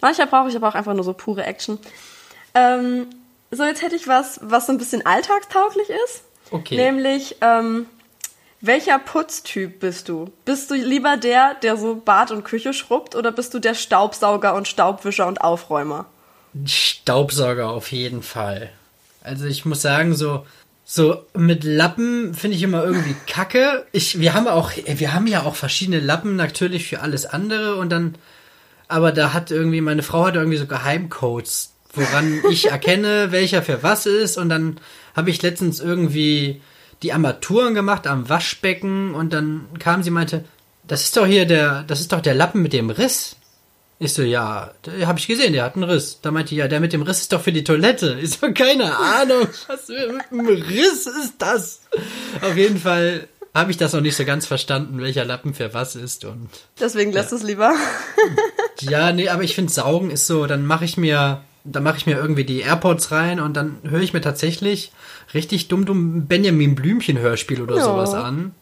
[0.00, 1.78] Manchmal brauche ich aber auch einfach nur so pure Action.
[2.54, 3.06] Ähm,
[3.50, 6.22] so, jetzt hätte ich was, was so ein bisschen alltagstauglich ist.
[6.50, 6.76] Okay.
[6.76, 7.86] Nämlich, ähm,
[8.60, 10.32] welcher Putztyp bist du?
[10.44, 14.54] Bist du lieber der, der so Bad und Küche schrubbt oder bist du der Staubsauger
[14.54, 16.06] und Staubwischer und Aufräumer?
[16.66, 18.70] Staubsauger auf jeden Fall.
[19.22, 20.46] Also ich muss sagen, so,
[20.84, 23.86] so mit Lappen finde ich immer irgendwie kacke.
[23.92, 27.90] Ich, wir haben auch, wir haben ja auch verschiedene Lappen natürlich für alles andere und
[27.90, 28.16] dann,
[28.88, 33.82] aber da hat irgendwie, meine Frau hat irgendwie so Geheimcodes, woran ich erkenne, welcher für
[33.82, 34.80] was ist und dann
[35.14, 36.60] habe ich letztens irgendwie
[37.02, 40.44] die Armaturen gemacht am Waschbecken und dann kam sie und meinte,
[40.86, 43.36] das ist doch hier der, das ist doch der Lappen mit dem Riss.
[44.00, 46.20] Ich so, ja, habe ich gesehen, der hat einen Riss.
[46.22, 48.18] Da meinte ich, ja, der mit dem Riss ist doch für die Toilette.
[48.20, 51.80] Ich so, keine Ahnung, was für mit dem Riss ist das?
[52.40, 55.96] Auf jeden Fall habe ich das noch nicht so ganz verstanden, welcher Lappen für was
[55.96, 56.48] ist und.
[56.80, 57.74] Deswegen lässt es lieber.
[58.80, 62.06] Ja, nee, aber ich finde Saugen ist so, dann mache ich mir, dann mache ich
[62.06, 64.92] mir irgendwie die AirPods rein und dann höre ich mir tatsächlich
[65.34, 67.84] richtig dumm dumm Benjamin Blümchen Hörspiel oder Ja.
[67.84, 68.54] sowas an.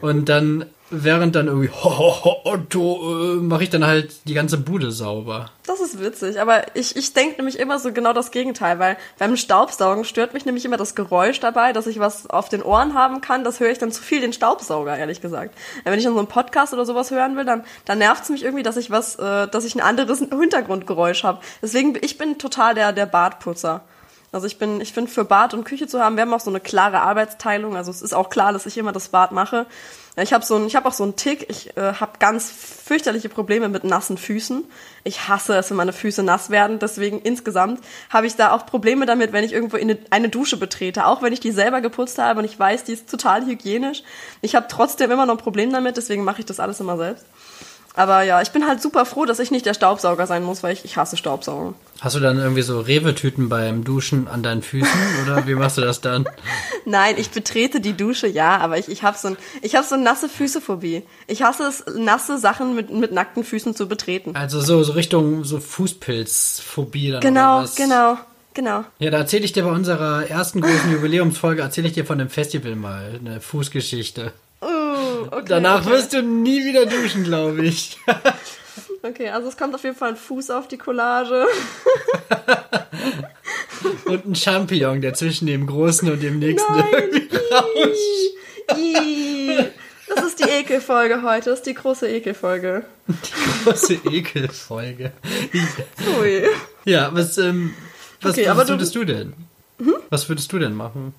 [0.00, 4.34] Und dann während dann irgendwie ho, ho, ho, Otto, äh, mache ich dann halt die
[4.34, 5.50] ganze Bude sauber.
[5.66, 9.36] Das ist witzig, aber ich, ich denke nämlich immer so genau das Gegenteil, weil beim
[9.36, 13.20] Staubsaugen stört mich nämlich immer das Geräusch dabei, dass ich was auf den Ohren haben
[13.22, 13.42] kann.
[13.42, 15.56] Das höre ich dann zu viel den Staubsauger, ehrlich gesagt.
[15.84, 18.44] Wenn ich dann so einen Podcast oder sowas hören will, dann, dann nervt es mich
[18.44, 21.40] irgendwie, dass ich was, äh, dass ich ein anderes Hintergrundgeräusch habe.
[21.62, 23.82] Deswegen, ich bin total der, der Badputzer.
[24.34, 26.50] Also ich bin, ich finde für Bad und Küche zu haben, wir haben auch so
[26.50, 27.76] eine klare Arbeitsteilung.
[27.76, 29.64] Also es ist auch klar, dass ich immer das Bad mache.
[30.16, 31.46] Ich habe so ein, ich habe auch so einen Tick.
[31.48, 34.64] Ich äh, habe ganz fürchterliche Probleme mit nassen Füßen.
[35.04, 36.80] Ich hasse es, wenn meine Füße nass werden.
[36.80, 40.56] Deswegen insgesamt habe ich da auch Probleme damit, wenn ich irgendwo in eine, eine Dusche
[40.56, 41.06] betrete.
[41.06, 44.02] Auch wenn ich die selber geputzt habe und ich weiß, die ist total hygienisch.
[44.40, 45.96] Ich habe trotzdem immer noch ein Problem damit.
[45.96, 47.24] Deswegen mache ich das alles immer selbst.
[47.96, 50.72] Aber ja, ich bin halt super froh, dass ich nicht der Staubsauger sein muss, weil
[50.72, 51.76] ich, ich hasse Staubsaugen.
[52.00, 54.90] Hast du dann irgendwie so Rewe-Tüten beim Duschen an deinen Füßen
[55.22, 56.26] oder wie machst du das dann?
[56.84, 59.94] Nein, ich betrete die Dusche, ja, aber ich, ich habe so, ein, ich hab so
[59.94, 61.04] eine nasse Füßephobie.
[61.28, 64.34] Ich hasse es, nasse Sachen mit, mit nackten Füßen zu betreten.
[64.34, 67.76] Also so, so Richtung so Fußpilzphobie dann Genau, oder was?
[67.76, 68.18] genau,
[68.54, 68.84] genau.
[68.98, 72.28] Ja, da erzähle ich dir bei unserer ersten großen Jubiläumsfolge, erzähle ich dir von dem
[72.28, 74.32] Festival mal eine Fußgeschichte.
[75.30, 75.90] Okay, Danach okay.
[75.90, 77.98] wirst du nie wieder duschen, glaube ich.
[79.06, 81.44] Okay, also es kommt auf jeden Fall ein Fuß auf die Collage.
[84.06, 86.86] Und ein Champignon, der zwischen dem großen und dem nächsten Nein.
[86.90, 88.32] irgendwie rauscht.
[90.08, 92.84] Das ist die Ekelfolge heute, das ist die große Ekelfolge.
[93.64, 95.12] Große Ekelfolge.
[96.20, 96.42] Ui.
[96.86, 97.74] Ja, was, ähm,
[98.22, 99.34] was Okay, würdest, du- würdest du denn?
[100.08, 101.14] Was würdest du denn machen?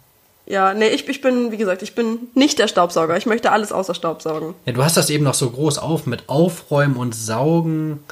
[0.48, 3.18] Ja, nee, ich, ich bin, wie gesagt, ich bin nicht der Staubsauger.
[3.18, 4.54] Ich möchte alles außer Staubsaugen.
[4.66, 8.04] Ja, du hast das eben noch so groß auf mit Aufräumen und Saugen.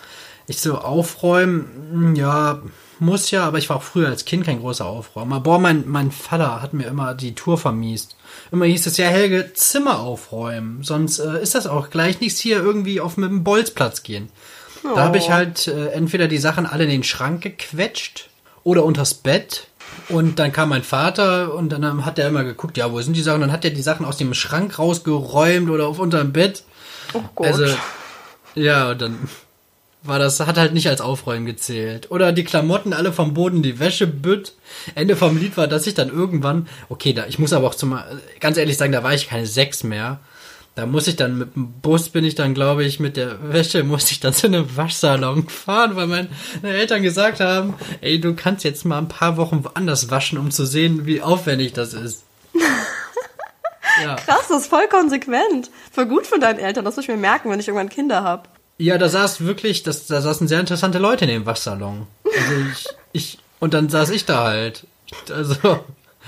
[0.48, 2.62] Ich so, aufräumen, hm, ja,
[3.00, 5.39] muss ja, aber ich war auch früher als Kind kein großer Aufräumer.
[5.39, 8.15] Boah, mein, mein Vater hat mir immer die Tour vermiest.
[8.52, 10.84] Immer hieß es ja, Helge, Zimmer aufräumen.
[10.84, 14.30] Sonst äh, ist das auch gleich nichts hier irgendwie auf mit dem Bolzplatz gehen.
[14.84, 18.30] Da habe ich halt äh, entweder die Sachen alle in den Schrank gequetscht
[18.63, 19.67] oder unters Bett.
[20.10, 23.22] Und dann kam mein Vater und dann hat er immer geguckt, ja, wo sind die
[23.22, 23.41] Sachen?
[23.41, 26.63] Dann hat er die Sachen aus dem Schrank rausgeräumt oder auf unterm Bett.
[27.13, 27.48] Oh Gott.
[27.48, 27.65] Also,
[28.56, 29.30] ja, und dann
[30.04, 32.12] war das, hat halt nicht als Aufräumen gezählt.
[32.12, 34.54] Oder die Klamotten alle vom Boden, die Wäsche bütt.
[34.96, 37.98] Ende vom Lied war, dass ich dann irgendwann, okay, da, ich muss aber auch zum,
[38.39, 40.19] ganz ehrlich sagen, da war ich keine sechs mehr.
[40.76, 43.84] Da muss ich dann mit dem Bus bin ich dann, glaube ich, mit der Wäsche
[43.84, 46.30] muss ich dann zu einem Waschsalon fahren, weil meine
[46.64, 50.66] Eltern gesagt haben, ey, du kannst jetzt mal ein paar Wochen woanders waschen, um zu
[50.66, 52.24] sehen, wie aufwendig das ist.
[54.04, 54.16] ja.
[54.16, 55.70] Krass, das ist voll konsequent.
[55.92, 56.86] Voll gut von deinen Eltern.
[56.86, 58.50] Das muss ich mir merken, wenn ich irgendwann Kinder habe.
[58.80, 62.08] Ja, da saß wirklich, das, da saßen sehr interessante Leute in dem Waschsalon.
[62.26, 64.88] Also ich, ich, und dann saß ich da halt.
[65.30, 65.84] Also,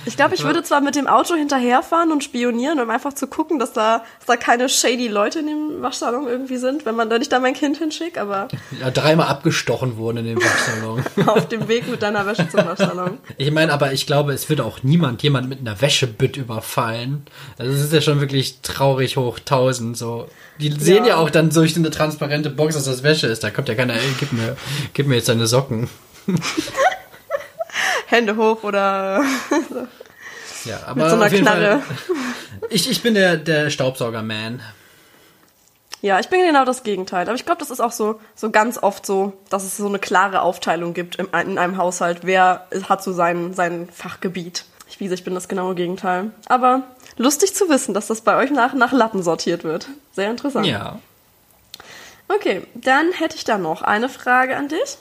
[0.06, 3.60] Ich glaube, ich würde zwar mit dem Auto hinterherfahren und spionieren, um einfach zu gucken,
[3.60, 7.18] dass da, dass da keine shady Leute in dem Waschsalon irgendwie sind, wenn man da
[7.18, 8.48] nicht da mein Kind hinschickt, aber
[8.80, 11.04] ja, dreimal abgestochen wurden in dem Waschsalon.
[11.28, 13.18] auf dem Weg mit deiner Wäsche zum Waschsalon.
[13.38, 17.26] Ich meine, aber ich glaube, es wird auch niemand jemand mit einer Wäschebütt überfallen.
[17.58, 19.98] Also es ist ja schon wirklich traurig hoch tausend.
[19.98, 20.28] So,
[20.60, 23.44] die sehen ja auch dann durch eine transparente Box, dass das Wäsche ist.
[23.44, 24.56] Da kommt ja keiner, ey, gib mir,
[24.94, 25.90] gib mir jetzt deine Socken.
[28.08, 29.24] Hände hoch oder
[30.66, 31.82] Ja, aber mit so einer Knarre.
[31.82, 31.98] Fall,
[32.70, 34.62] ich, ich bin der, der Staubsauger-Man.
[36.02, 37.28] Ja, ich bin genau das Gegenteil.
[37.28, 40.00] Aber ich glaube, das ist auch so, so ganz oft so, dass es so eine
[40.00, 42.20] klare Aufteilung gibt im, in einem Haushalt.
[42.24, 44.66] Wer hat so sein, sein Fachgebiet.
[44.88, 46.32] Ich, wie gesagt, ich bin das genaue Gegenteil.
[46.48, 46.84] Aber
[47.18, 49.88] lustig zu wissen, dass das bei euch nach, nach Lappen sortiert wird.
[50.14, 50.68] Sehr interessant.
[50.68, 51.00] Ja.
[52.28, 54.98] Okay, dann hätte ich da noch eine Frage an dich.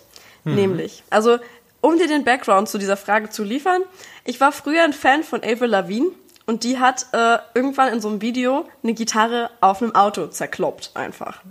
[0.47, 1.39] Nämlich, also
[1.85, 3.83] um dir den Background zu dieser Frage zu liefern,
[4.25, 6.13] ich war früher ein Fan von Avril Lavigne
[6.47, 10.93] und die hat äh, irgendwann in so einem Video eine Gitarre auf einem Auto zerkloppt
[10.95, 11.43] einfach.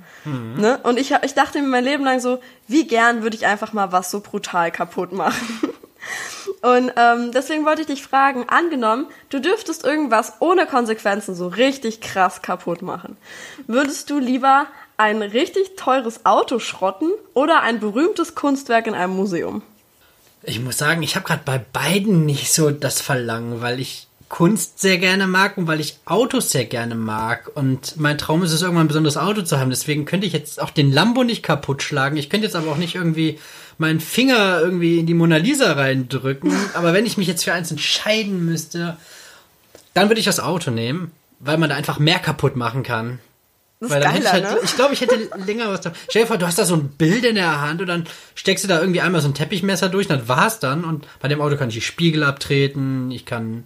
[0.57, 0.79] Ne?
[0.81, 3.91] Und ich, ich dachte mir mein Leben lang so, wie gern würde ich einfach mal
[3.91, 5.59] was so brutal kaputt machen.
[6.61, 12.01] Und ähm, deswegen wollte ich dich fragen, angenommen, du dürftest irgendwas ohne Konsequenzen so richtig
[12.01, 13.17] krass kaputt machen.
[13.67, 14.65] Würdest du lieber
[14.97, 19.61] ein richtig teures Auto schrotten oder ein berühmtes Kunstwerk in einem Museum?
[20.45, 24.79] Ich muss sagen, ich habe gerade bei beiden nicht so das Verlangen, weil ich Kunst
[24.79, 27.51] sehr gerne mag und weil ich Autos sehr gerne mag.
[27.53, 29.69] Und mein Traum ist es, irgendwann ein besonderes Auto zu haben.
[29.69, 32.17] Deswegen könnte ich jetzt auch den Lambo nicht kaputt schlagen.
[32.17, 33.39] Ich könnte jetzt aber auch nicht irgendwie
[33.77, 36.51] meinen Finger irgendwie in die Mona Lisa reindrücken.
[36.73, 38.97] Aber wenn ich mich jetzt für eins entscheiden müsste,
[39.93, 41.11] dann würde ich das Auto nehmen.
[41.39, 43.19] weil man da einfach mehr kaputt machen kann.
[43.84, 44.57] Das Weil ist geiler, ich halt, ne?
[44.63, 45.91] ich glaube, ich hätte länger was da.
[46.09, 48.63] Stell dir vor, du hast da so ein Bild in der Hand und dann steckst
[48.63, 50.84] du da irgendwie einmal so ein Teppichmesser durch, und dann war's dann.
[50.86, 53.65] Und bei dem Auto kann ich die Spiegel abtreten, ich kann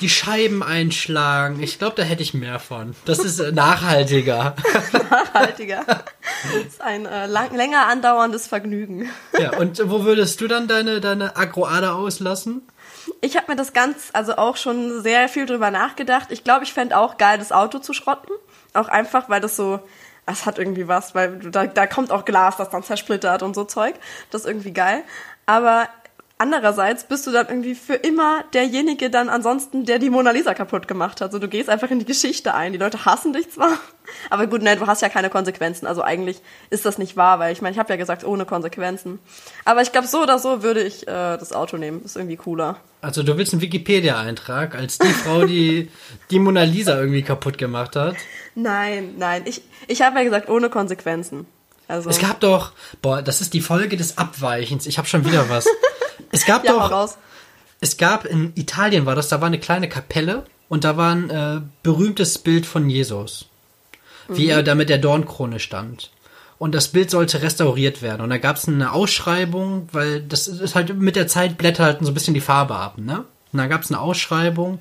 [0.00, 1.62] die Scheiben einschlagen.
[1.62, 2.94] Ich glaube, da hätte ich mehr von.
[3.04, 4.54] Das ist äh, nachhaltiger.
[5.10, 5.84] Nachhaltiger.
[5.86, 9.08] Das ist ein äh, lang, länger andauerndes Vergnügen.
[9.38, 12.62] ja, und wo würdest du dann deine, deine Agroader auslassen?
[13.20, 16.28] Ich habe mir das ganz, also auch schon sehr viel drüber nachgedacht.
[16.30, 18.30] Ich glaube, ich fänd auch geil, das Auto zu schrotten.
[18.74, 19.80] Auch einfach, weil das so,
[20.26, 23.64] das hat irgendwie was, weil da, da kommt auch Glas, das dann zersplittert und so
[23.64, 23.94] Zeug.
[24.30, 25.02] Das ist irgendwie geil.
[25.46, 25.88] Aber
[26.38, 30.88] andererseits bist du dann irgendwie für immer derjenige dann ansonsten, der die Mona Lisa kaputt
[30.88, 31.28] gemacht hat.
[31.28, 32.72] Also du gehst einfach in die Geschichte ein.
[32.72, 33.72] Die Leute hassen dich zwar,
[34.30, 35.86] aber gut, ne, du hast ja keine Konsequenzen.
[35.86, 39.18] Also eigentlich ist das nicht wahr, weil ich meine, ich habe ja gesagt, ohne Konsequenzen.
[39.64, 42.02] Aber ich glaube, so oder so würde ich äh, das Auto nehmen.
[42.04, 42.76] Ist irgendwie cooler.
[43.00, 45.90] Also du willst einen Wikipedia-Eintrag als die Frau, die
[46.30, 48.16] die Mona Lisa irgendwie kaputt gemacht hat.
[48.54, 49.42] Nein, nein.
[49.44, 51.46] Ich, ich habe ja gesagt, ohne Konsequenzen.
[51.88, 54.86] Also, Es gab doch, boah, das ist die Folge des Abweichens.
[54.86, 55.66] Ich habe schon wieder was.
[56.32, 57.18] Es gab ja, doch, raus.
[57.80, 61.30] es gab in Italien war das, da war eine kleine Kapelle und da war ein
[61.30, 63.46] äh, berühmtes Bild von Jesus,
[64.28, 64.50] wie Mhm.
[64.50, 66.10] er da mit der Dornkrone stand.
[66.58, 68.20] Und das Bild sollte restauriert werden.
[68.20, 72.08] Und da gab es eine Ausschreibung, weil das ist halt mit der Zeit blättert so
[72.10, 73.24] ein bisschen die Farbe ab, ne?
[73.52, 74.80] Und da gab es eine Ausschreibung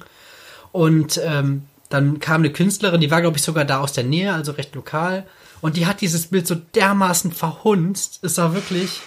[0.71, 4.33] und ähm, dann kam eine Künstlerin, die war, glaube ich, sogar da aus der Nähe,
[4.33, 5.25] also recht lokal.
[5.61, 8.19] Und die hat dieses Bild so dermaßen verhunzt.
[8.23, 9.01] Es war wirklich.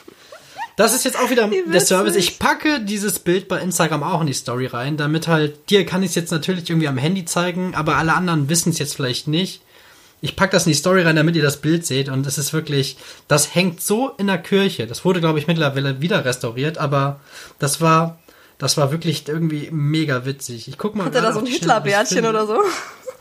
[0.76, 2.16] Das ist jetzt auch wieder Wie der Service.
[2.16, 6.02] Ich packe dieses Bild bei Instagram auch in die Story rein, damit halt, dir kann
[6.02, 9.28] ich es jetzt natürlich irgendwie am Handy zeigen, aber alle anderen wissen es jetzt vielleicht
[9.28, 9.62] nicht.
[10.22, 12.08] Ich pack das in die Story rein, damit ihr das Bild seht.
[12.08, 12.96] Und es ist wirklich,
[13.26, 14.86] das hängt so in der Kirche.
[14.86, 17.20] Das wurde, glaube ich, mittlerweile wieder restauriert, aber
[17.58, 18.18] das war,
[18.58, 20.68] das war wirklich irgendwie mega witzig.
[20.68, 21.06] Ich guck mal.
[21.06, 22.58] Hat er da so ein Hitlerbärtchen oder so?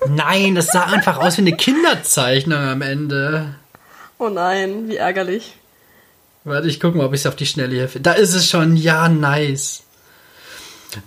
[0.07, 3.55] Nein, das sah einfach aus wie eine Kinderzeichnung am Ende.
[4.17, 5.55] Oh nein, wie ärgerlich.
[6.43, 8.09] Warte, ich guck mal, ob ich es auf die Schnelle hier finde.
[8.09, 8.75] Da ist es schon.
[8.75, 9.83] Ja, nice.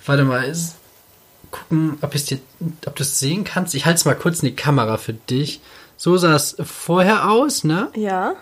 [0.06, 0.44] Warte mal.
[0.44, 0.76] Ist,
[1.50, 2.38] gucken, ob, dir,
[2.86, 3.74] ob du es sehen kannst.
[3.74, 5.60] Ich halte es mal kurz in die Kamera für dich.
[5.96, 7.90] So sah es vorher aus, ne?
[7.94, 8.34] Ja.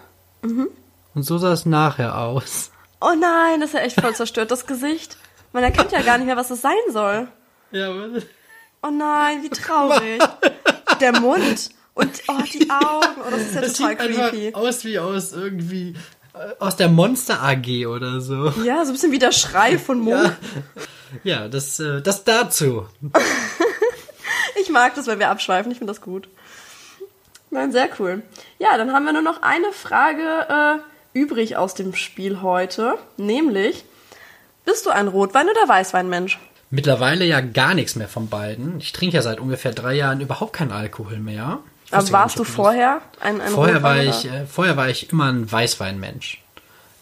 [0.43, 2.71] Und so sah es nachher aus.
[3.01, 5.17] Oh nein, das ist ja echt voll zerstört, das Gesicht.
[5.53, 7.29] Man erkennt ja gar nicht mehr, was das sein soll.
[7.73, 8.27] Ja, warte.
[8.83, 10.23] Oh nein, wie traurig.
[11.01, 13.21] Der Mund und oh, die Augen.
[13.27, 14.55] Oh, das ist ja Das total sieht creepy.
[14.55, 15.95] aus wie aus irgendwie
[16.59, 18.53] aus der Monster AG oder so.
[18.65, 20.11] Ja, so ein bisschen wie der Schrei von Mo.
[20.11, 20.37] Ja,
[21.25, 22.87] ja das, äh, das dazu.
[24.61, 25.73] Ich mag das, wenn wir abschweifen.
[25.73, 26.29] Ich finde das gut.
[27.51, 28.23] Nein, sehr cool.
[28.59, 30.83] Ja, dann haben wir nur noch eine Frage
[31.15, 32.95] äh, übrig aus dem Spiel heute.
[33.17, 33.85] Nämlich,
[34.65, 36.39] bist du ein Rotwein- oder Weißweinmensch?
[36.71, 38.79] Mittlerweile ja gar nichts mehr von beiden.
[38.79, 41.59] Ich trinke ja seit ungefähr drei Jahren überhaupt keinen Alkohol mehr.
[41.91, 45.11] Aber warst du nicht, ob vorher ein, ein Vorher war ich, äh, vorher war ich
[45.11, 46.43] immer ein Weißweinmensch.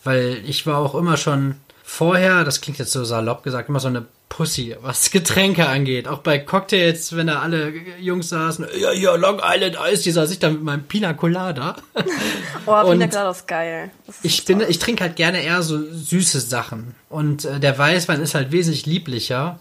[0.05, 3.89] Weil ich war auch immer schon vorher, das klingt jetzt so salopp gesagt, immer so
[3.89, 6.07] eine Pussy, was Getränke angeht.
[6.07, 10.31] Auch bei Cocktails, wenn da alle Jungs saßen, ja, ja, Long Island Eis, die saß
[10.31, 11.77] ich da mit meinem Pina Colada.
[12.67, 13.91] Oh, Pina Colada ist geil.
[14.07, 16.95] Ist Ich bin, ich trinke halt gerne eher so süße Sachen.
[17.09, 19.59] Und äh, der Weißwein ist halt wesentlich lieblicher.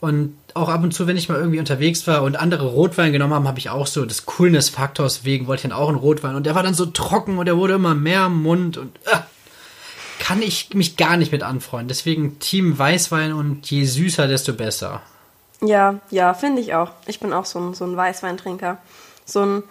[0.00, 3.34] Und auch ab und zu, wenn ich mal irgendwie unterwegs war und andere Rotwein genommen
[3.34, 6.36] haben, habe ich auch so des Coolness-Faktors wegen, wollte ich dann auch einen Rotwein.
[6.36, 9.18] Und der war dann so trocken und der wurde immer mehr im Mund und äh,
[10.20, 11.88] kann ich mich gar nicht mit anfreunden.
[11.88, 15.02] Deswegen Team Weißwein und je süßer, desto besser.
[15.60, 16.92] Ja, ja, finde ich auch.
[17.06, 18.78] Ich bin auch so ein, so ein Weißweintrinker.
[19.24, 19.62] So ein,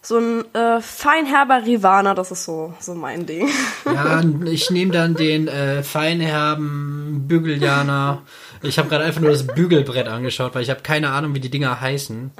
[0.00, 3.48] so ein äh, feinherber Rivana, das ist so, so mein Ding.
[3.84, 8.22] Ja, ich nehme dann den äh, feinherben Bügeljana.
[8.62, 11.50] Ich habe gerade einfach nur das Bügelbrett angeschaut, weil ich habe keine Ahnung, wie die
[11.50, 12.30] Dinger heißen.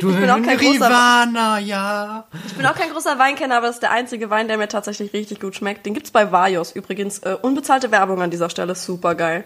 [0.00, 2.26] Du bin auch kein großer- Rivana, ja.
[2.46, 5.12] Ich bin auch kein großer Weinkenner, aber das ist der einzige Wein, der mir tatsächlich
[5.12, 5.84] richtig gut schmeckt.
[5.86, 7.18] Den gibt's bei Vajos übrigens.
[7.20, 9.44] Äh, unbezahlte Werbung an dieser Stelle, super geil.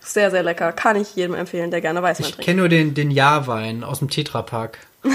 [0.00, 0.72] Sehr, sehr lecker.
[0.72, 2.44] Kann ich jedem empfehlen, der gerne Weißwein Ich trinkt.
[2.46, 4.78] kenne nur den, den Jahrwein aus dem Tetrapack.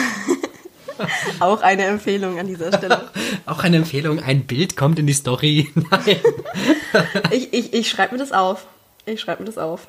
[1.40, 3.10] Auch eine Empfehlung an dieser Stelle.
[3.46, 5.72] Auch eine Empfehlung, ein Bild kommt in die Story.
[5.92, 6.20] Nein.
[7.32, 8.66] Ich, ich, ich schreibe mir das auf.
[9.06, 9.88] Ich schreibe mir das auf.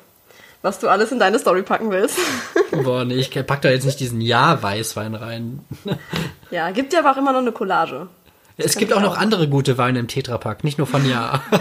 [0.61, 2.17] Was du alles in deine Story packen willst.
[2.83, 5.65] Boah, nee, ich pack da jetzt nicht diesen Jahr-Weißwein rein.
[6.51, 8.07] ja, gibt dir aber auch immer noch eine Collage.
[8.57, 11.41] Es gibt auch noch andere gute Weine im Tetrapack, nicht nur von Jahr.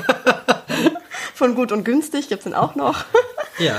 [1.35, 3.05] Von gut und günstig gibt's den auch noch.
[3.61, 3.77] ja.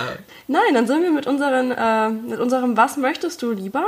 [0.47, 3.83] Nein, dann sind wir mit, unseren, äh, mit unserem Was möchtest du lieber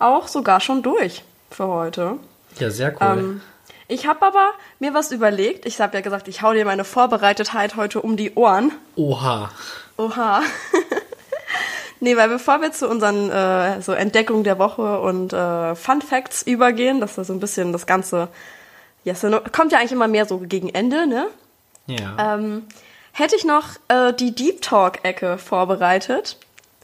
[0.00, 2.18] auch sogar schon durch für heute.
[2.58, 3.18] Ja, sehr cool.
[3.18, 3.40] Ähm,
[3.86, 5.66] ich habe aber mir was überlegt.
[5.66, 8.72] Ich habe ja gesagt, ich hau dir meine Vorbereitetheit heute um die Ohren.
[8.96, 9.50] Oha.
[9.96, 10.42] Oha.
[12.04, 16.42] Nee, weil bevor wir zu unseren äh, so Entdeckungen der Woche und äh, Fun Facts
[16.42, 18.28] übergehen, dass da so ein bisschen das Ganze,
[19.04, 21.28] ja, so, kommt ja eigentlich immer mehr so gegen Ende, ne?
[21.86, 22.34] Ja.
[22.34, 22.66] Ähm,
[23.12, 26.36] hätte ich noch äh, die Deep Talk-Ecke vorbereitet.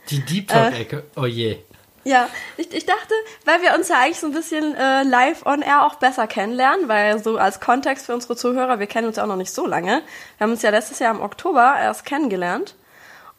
[0.08, 1.58] Die Deep Talk-Ecke, oh je.
[2.04, 3.12] Ja, ich, ich dachte,
[3.44, 6.88] weil wir uns ja eigentlich so ein bisschen äh, live on air auch besser kennenlernen,
[6.88, 9.66] weil so als Kontext für unsere Zuhörer, wir kennen uns ja auch noch nicht so
[9.66, 10.00] lange.
[10.38, 12.74] Wir haben uns ja letztes Jahr im Oktober erst kennengelernt.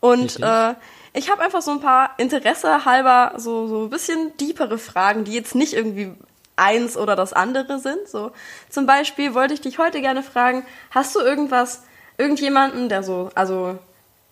[0.01, 0.73] Und äh,
[1.13, 5.33] ich habe einfach so ein paar Interesse halber so, so ein bisschen deepere Fragen, die
[5.33, 6.11] jetzt nicht irgendwie
[6.57, 8.07] eins oder das andere sind.
[8.07, 8.31] So
[8.69, 11.83] zum Beispiel wollte ich dich heute gerne fragen, hast du irgendwas,
[12.17, 13.77] irgendjemanden, der so, also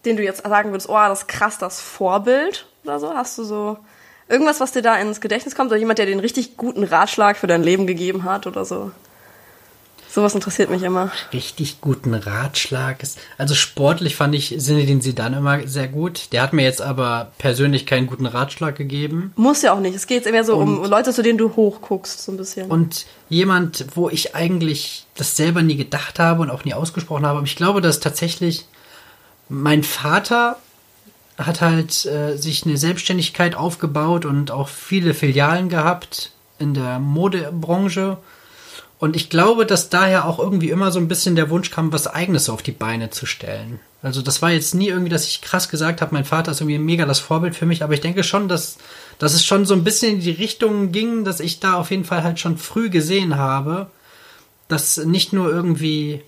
[0.05, 3.13] den du jetzt sagen würdest, oh, das ist krass, das Vorbild oder so?
[3.13, 3.78] Hast du so
[4.28, 5.72] irgendwas, was dir da ins Gedächtnis kommt?
[5.72, 8.91] Oder jemand, der dir einen richtig guten Ratschlag für dein Leben gegeben hat oder so?
[10.12, 11.12] Sowas interessiert mich immer.
[11.34, 13.03] Richtig guten Ratschlag.
[13.03, 16.32] ist- Also sportlich fand ich Zinedine Zidane immer sehr gut.
[16.32, 19.32] Der hat mir jetzt aber persönlich keinen guten Ratschlag gegeben.
[19.36, 19.95] Muss ja auch nicht.
[19.95, 22.72] Es geht jetzt mehr so um Leute, zu denen du hochguckst, so ein bisschen.
[22.72, 27.38] Und jemand, wo ich eigentlich das selber nie gedacht habe und auch nie ausgesprochen habe.
[27.38, 28.66] Aber ich glaube, dass tatsächlich
[29.47, 30.57] mein Vater
[31.38, 38.18] hat halt äh, sich eine Selbstständigkeit aufgebaut und auch viele Filialen gehabt in der Modebranche.
[39.00, 42.06] Und ich glaube, dass daher auch irgendwie immer so ein bisschen der Wunsch kam, was
[42.06, 43.80] Eigenes auf die Beine zu stellen.
[44.02, 46.80] Also das war jetzt nie irgendwie, dass ich krass gesagt habe, mein Vater ist irgendwie
[46.80, 48.78] mega das Vorbild für mich, aber ich denke schon, dass,
[49.18, 52.04] dass es schon so ein bisschen in die Richtung ging, dass ich da auf jeden
[52.06, 53.88] Fall halt schon früh gesehen habe,
[54.68, 56.22] dass nicht nur irgendwie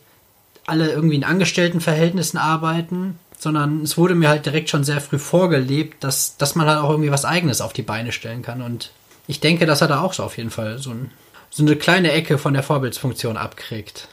[0.65, 6.03] alle irgendwie in Angestelltenverhältnissen arbeiten, sondern es wurde mir halt direkt schon sehr früh vorgelebt,
[6.03, 8.61] dass, dass man halt auch irgendwie was Eigenes auf die Beine stellen kann.
[8.61, 8.91] Und
[9.27, 11.11] ich denke, dass er da auch so auf jeden Fall so, ein,
[11.51, 14.07] so eine kleine Ecke von der Vorbildsfunktion abkriegt.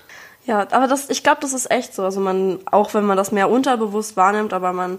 [0.44, 2.02] Ja, aber das, ich glaube, das ist echt so.
[2.02, 4.98] Also man, auch wenn man das mehr unterbewusst wahrnimmt, aber man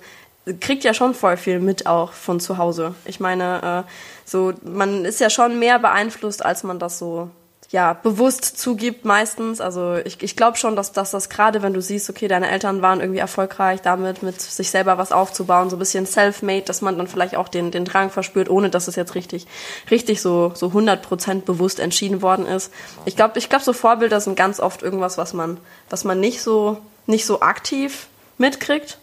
[0.59, 2.95] kriegt ja schon voll viel mit auch von zu Hause.
[3.05, 3.91] Ich meine, äh,
[4.25, 7.29] so, man ist ja schon mehr beeinflusst, als man das so
[7.71, 9.61] ja, bewusst zugibt meistens.
[9.61, 12.81] Also ich, ich glaube schon, dass, dass das gerade, wenn du siehst, okay, deine Eltern
[12.81, 16.97] waren irgendwie erfolgreich damit, mit sich selber was aufzubauen, so ein bisschen self-made, dass man
[16.97, 19.45] dann vielleicht auch den, den Drang verspürt, ohne dass es jetzt richtig,
[19.91, 22.73] richtig so, so 100% bewusst entschieden worden ist.
[23.05, 25.57] Ich glaube, ich glaube, so Vorbilder sind ganz oft irgendwas, was man,
[25.91, 28.07] was man nicht so, nicht so aktiv
[28.39, 28.97] mitkriegt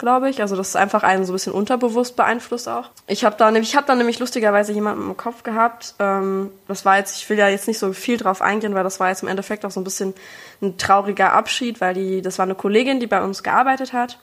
[0.00, 0.40] glaube ich.
[0.40, 2.90] Also das ist einfach einen so ein bisschen unterbewusst beeinflusst auch.
[3.06, 5.94] Ich habe da nämlich, ich habe da nämlich lustigerweise jemanden im Kopf gehabt.
[6.00, 8.98] Ähm, das war jetzt, ich will ja jetzt nicht so viel drauf eingehen, weil das
[8.98, 10.14] war jetzt im Endeffekt auch so ein bisschen
[10.60, 14.18] ein trauriger Abschied, weil die, das war eine Kollegin, die bei uns gearbeitet hat.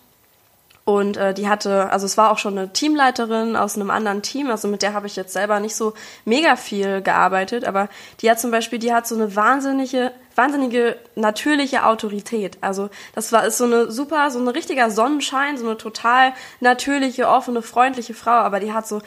[0.84, 4.50] Und äh, die hatte, also es war auch schon eine Teamleiterin aus einem anderen Team,
[4.50, 7.90] also mit der habe ich jetzt selber nicht so mega viel gearbeitet, aber
[8.22, 12.58] die hat zum Beispiel, die hat so eine wahnsinnige, wahnsinnige natürliche Autorität.
[12.62, 17.28] Also das war ist so eine super, so ein richtiger Sonnenschein, so eine total natürliche,
[17.28, 19.02] offene, freundliche Frau, aber die hat so,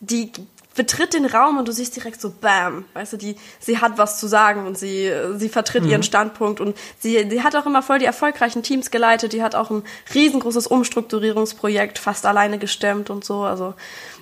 [0.00, 0.32] die
[0.74, 4.20] betritt den Raum und du siehst direkt so Bam, weißt du, die sie hat was
[4.20, 7.98] zu sagen und sie sie vertritt ihren Standpunkt und sie sie hat auch immer voll
[7.98, 9.82] die erfolgreichen Teams geleitet, die hat auch ein
[10.14, 13.74] riesengroßes Umstrukturierungsprojekt fast alleine gestemmt und so, also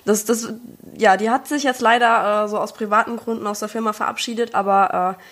[0.03, 0.51] das das
[0.97, 4.55] ja, die hat sich jetzt leider äh, so aus privaten Gründen aus der Firma verabschiedet,
[4.55, 5.23] aber äh,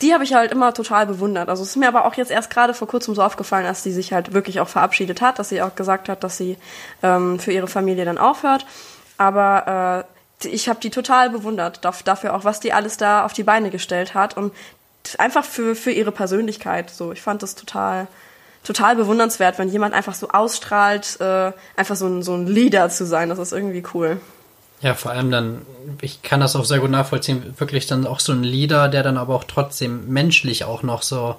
[0.00, 1.48] die habe ich halt immer total bewundert.
[1.48, 3.92] Also es ist mir aber auch jetzt erst gerade vor kurzem so aufgefallen, dass sie
[3.92, 6.58] sich halt wirklich auch verabschiedet hat, dass sie auch gesagt hat, dass sie
[7.02, 8.66] ähm, für ihre Familie dann aufhört.
[9.18, 10.04] Aber
[10.42, 13.70] äh, ich habe die total bewundert dafür auch, was die alles da auf die Beine
[13.70, 14.52] gestellt hat und
[15.18, 16.90] einfach für, für ihre Persönlichkeit.
[16.90, 18.08] So, ich fand das total,
[18.64, 23.06] total bewundernswert, wenn jemand einfach so ausstrahlt, äh, einfach so ein, so ein Leader zu
[23.06, 23.28] sein.
[23.28, 24.20] Das ist irgendwie cool.
[24.84, 25.62] Ja, vor allem dann,
[26.02, 29.16] ich kann das auch sehr gut nachvollziehen, wirklich dann auch so ein Leader, der dann
[29.16, 31.36] aber auch trotzdem menschlich auch noch so,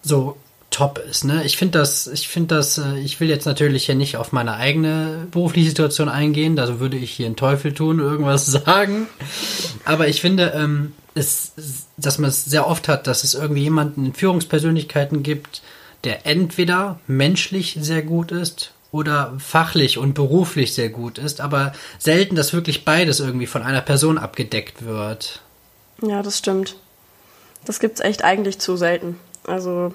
[0.00, 0.36] so
[0.70, 1.42] top ist, ne?
[1.44, 4.54] Ich finde das, ich finde das, äh, ich will jetzt natürlich hier nicht auf meine
[4.54, 9.08] eigene berufliche Situation eingehen, da würde ich hier einen Teufel tun, irgendwas sagen.
[9.84, 11.54] Aber ich finde, ähm, es,
[11.96, 15.62] dass man es sehr oft hat, dass es irgendwie jemanden in Führungspersönlichkeiten gibt,
[16.04, 22.36] der entweder menschlich sehr gut ist oder fachlich und beruflich sehr gut ist, aber selten,
[22.36, 25.40] dass wirklich beides irgendwie von einer Person abgedeckt wird.
[26.02, 26.76] Ja, das stimmt.
[27.64, 29.18] Das gibt's echt eigentlich zu selten.
[29.44, 29.92] Also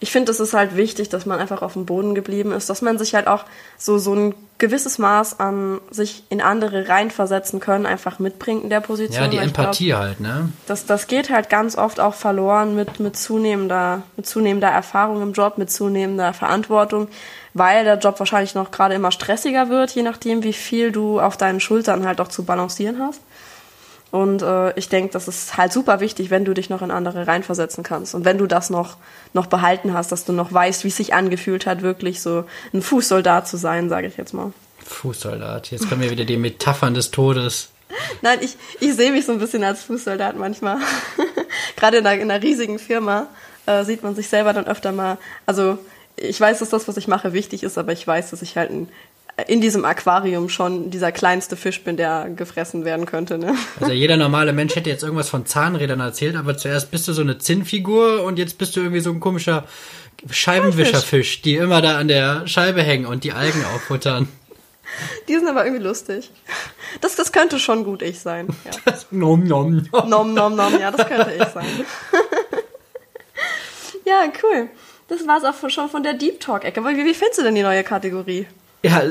[0.00, 2.82] ich finde, es ist halt wichtig, dass man einfach auf dem Boden geblieben ist, dass
[2.82, 3.44] man sich halt auch
[3.76, 8.80] so, so ein gewisses Maß an sich in andere reinversetzen können, einfach mitbringt in der
[8.80, 9.24] Position.
[9.24, 10.50] Ja, die Empathie glaub, halt, ne?
[10.66, 15.32] das, das geht halt ganz oft auch verloren mit, mit, zunehmender, mit zunehmender Erfahrung im
[15.32, 17.08] Job, mit zunehmender Verantwortung,
[17.58, 21.36] weil der Job wahrscheinlich noch gerade immer stressiger wird, je nachdem, wie viel du auf
[21.36, 23.20] deinen Schultern halt auch zu balancieren hast.
[24.10, 27.26] Und äh, ich denke, das ist halt super wichtig, wenn du dich noch in andere
[27.26, 28.14] reinversetzen kannst.
[28.14, 28.96] Und wenn du das noch,
[29.34, 32.80] noch behalten hast, dass du noch weißt, wie es sich angefühlt hat, wirklich so ein
[32.80, 34.52] Fußsoldat zu sein, sage ich jetzt mal.
[34.84, 35.70] Fußsoldat.
[35.70, 37.68] Jetzt kommen wir wieder die Metaphern des Todes.
[38.22, 40.78] Nein, ich, ich sehe mich so ein bisschen als Fußsoldat manchmal.
[41.76, 43.26] Gerade in einer, in einer riesigen Firma
[43.66, 45.18] äh, sieht man sich selber dann öfter mal.
[45.44, 45.78] Also
[46.20, 48.70] ich weiß, dass das, was ich mache, wichtig ist, aber ich weiß, dass ich halt
[48.70, 48.88] ein,
[49.46, 53.38] in diesem Aquarium schon dieser kleinste Fisch bin, der gefressen werden könnte.
[53.38, 53.54] Ne?
[53.80, 57.22] Also jeder normale Mensch hätte jetzt irgendwas von Zahnrädern erzählt, aber zuerst bist du so
[57.22, 59.64] eine Zinnfigur und jetzt bist du irgendwie so ein komischer
[60.28, 64.28] Scheibenwischerfisch, die immer da an der Scheibe hängen und die Algen auffuttern.
[65.28, 66.32] Die sind aber irgendwie lustig.
[67.00, 68.48] Das, das könnte schon gut ich sein.
[68.64, 68.72] Ja.
[68.84, 70.08] Das, nom, nom, nom.
[70.08, 71.64] Nom, nom, nom, ja, das könnte ich sein.
[74.04, 74.68] ja, cool.
[75.08, 76.82] Das war's auch schon von der Deep Talk-Ecke.
[76.84, 78.46] Wie, wie findest du denn die neue Kategorie?
[78.84, 79.02] Ja,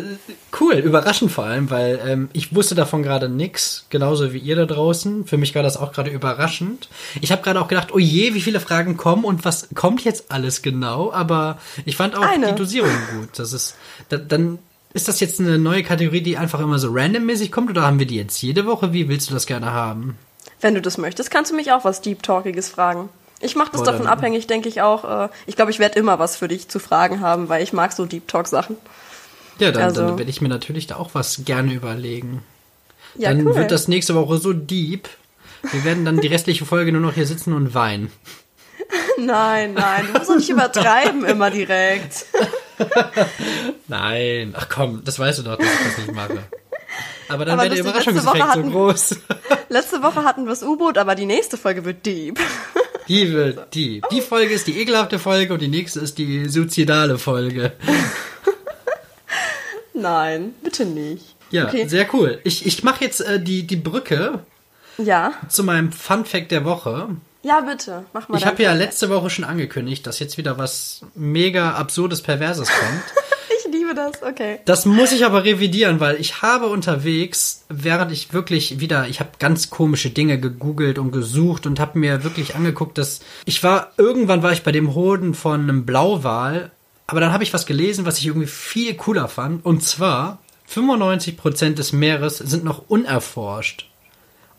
[0.61, 4.65] cool, überraschend vor allem, weil ähm, ich wusste davon gerade nix, genauso wie ihr da
[4.65, 5.25] draußen.
[5.25, 6.87] Für mich war das auch gerade überraschend.
[7.19, 10.31] Ich habe gerade auch gedacht, oh je, wie viele Fragen kommen und was kommt jetzt
[10.31, 12.47] alles genau, aber ich fand auch Eine.
[12.47, 13.29] die Dosierung gut.
[13.37, 13.75] Das ist,
[14.07, 14.59] da, dann
[14.93, 18.07] ist das jetzt eine neue Kategorie, die einfach immer so randommäßig kommt oder haben wir
[18.07, 18.93] die jetzt jede Woche?
[18.93, 20.17] Wie willst du das gerne haben?
[20.61, 23.09] Wenn du das möchtest, kannst du mich auch was Deep Talkiges fragen.
[23.39, 25.25] Ich mache das Oder- davon abhängig, denke ich auch.
[25.25, 27.93] Äh, ich glaube, ich werde immer was für dich zu fragen haben, weil ich mag
[27.93, 28.77] so Deep Talk Sachen.
[29.59, 32.43] Ja, dann, Also- dann werde ich mir natürlich da auch was gerne überlegen.
[33.15, 33.55] Ja, dann cool.
[33.55, 35.09] wird das nächste Woche so deep.
[35.71, 38.11] Wir werden dann die restliche Folge nur noch hier sitzen und weinen.
[39.17, 42.27] Nein, nein, du musst nicht übertreiben immer direkt.
[43.87, 46.43] Nein, ach komm, das weißt du doch, dass ich das nicht mache.
[47.29, 49.15] Aber dann wäre der Überraschungseffekt Woche so groß.
[49.69, 52.39] Letzte Woche hatten wir das U-Boot, aber die nächste Folge wird deep.
[53.07, 54.01] Die wird die.
[54.11, 57.71] Die Folge ist die ekelhafte Folge und die nächste ist die suizidale Folge.
[59.93, 61.35] Nein, bitte nicht.
[61.49, 61.87] Ja, Okay.
[61.87, 62.39] sehr cool.
[62.43, 64.39] Ich, ich mache jetzt äh, die, die Brücke
[64.97, 65.33] Ja.
[65.47, 67.07] zu meinem Fun Fact der Woche.
[67.43, 68.05] Ja, bitte.
[68.13, 72.21] Mach mal Ich habe ja letzte Woche schon angekündigt, dass jetzt wieder was mega absurdes
[72.21, 73.03] Perverses kommt.
[73.87, 74.59] Liebe das, okay.
[74.65, 79.29] Das muss ich aber revidieren, weil ich habe unterwegs, während ich wirklich wieder, ich habe
[79.39, 84.43] ganz komische Dinge gegoogelt und gesucht und habe mir wirklich angeguckt, dass ich war, irgendwann
[84.43, 86.71] war ich bei dem Hoden von einem Blauwal,
[87.07, 89.65] aber dann habe ich was gelesen, was ich irgendwie viel cooler fand.
[89.65, 93.87] Und zwar, 95% des Meeres sind noch unerforscht.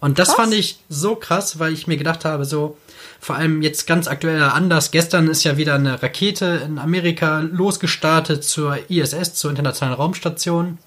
[0.01, 0.37] Und das Krass.
[0.37, 2.77] fand ich so krass, weil ich mir gedacht habe, so,
[3.21, 4.91] vor allem jetzt ganz aktueller Anlass.
[4.91, 10.79] Gestern ist ja wieder eine Rakete in Amerika losgestartet zur ISS, zur Internationalen Raumstation.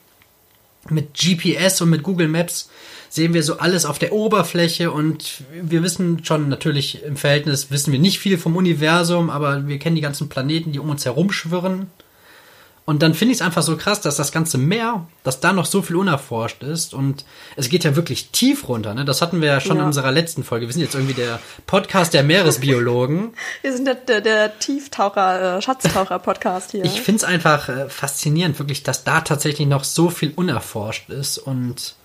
[0.90, 2.70] Mit GPS und mit Google Maps
[3.10, 7.92] sehen wir so alles auf der Oberfläche und wir wissen schon natürlich im Verhältnis wissen
[7.92, 11.32] wir nicht viel vom Universum, aber wir kennen die ganzen Planeten, die um uns herum
[11.32, 11.88] schwirren.
[12.84, 15.66] Und dann finde ich es einfach so krass, dass das ganze Meer, dass da noch
[15.68, 17.26] so viel unerforscht ist und
[17.56, 18.94] es geht ja wirklich tief runter.
[18.96, 19.06] Ne?
[19.06, 19.84] Das hatten wir ja schon Ja.
[19.84, 20.66] in unserer letzten Folge.
[20.66, 23.34] Wir sind jetzt irgendwie der Podcast der Meeresbiologen.
[23.62, 26.84] Wir sind der, der, der Tieftaucher, äh, Schatztaucher-Podcast hier.
[26.84, 31.38] Ich finde es einfach äh, faszinierend, wirklich, dass da tatsächlich noch so viel unerforscht ist
[31.38, 31.96] und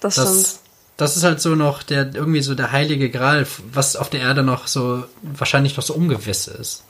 [0.00, 0.28] das stimmt.
[0.28, 0.60] das,
[0.98, 4.42] das ist halt so noch der irgendwie so der heilige Gral, was auf der Erde
[4.42, 6.84] noch so wahrscheinlich noch so ungewiss ist.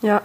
[0.00, 0.22] Ja,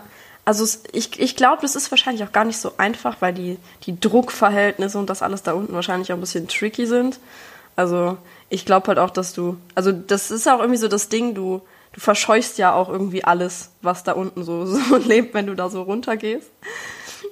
[0.48, 4.00] also ich, ich glaube, das ist wahrscheinlich auch gar nicht so einfach, weil die, die
[4.00, 7.20] Druckverhältnisse und das alles da unten wahrscheinlich auch ein bisschen tricky sind.
[7.76, 8.18] Also
[8.48, 11.60] ich glaube halt auch, dass du, also das ist auch irgendwie so das Ding, du,
[11.92, 15.70] du verscheuchst ja auch irgendwie alles, was da unten so, so lebt, wenn du da
[15.70, 16.50] so runtergehst.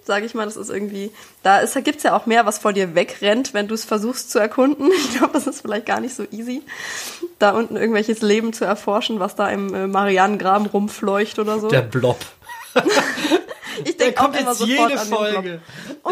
[0.03, 1.09] Sage ich mal, das ist irgendwie,
[1.41, 4.29] da ist, da gibt's ja auch mehr, was vor dir wegrennt, wenn du es versuchst
[4.29, 4.91] zu erkunden.
[4.97, 6.63] Ich glaube, das ist vielleicht gar nicht so easy,
[7.39, 11.69] da unten irgendwelches Leben zu erforschen, was da im äh, Marianengraben rumfleucht oder so.
[11.69, 12.17] Der Blob.
[13.83, 14.97] Ich Der denke kommt jetzt jede.
[14.97, 15.59] Folge.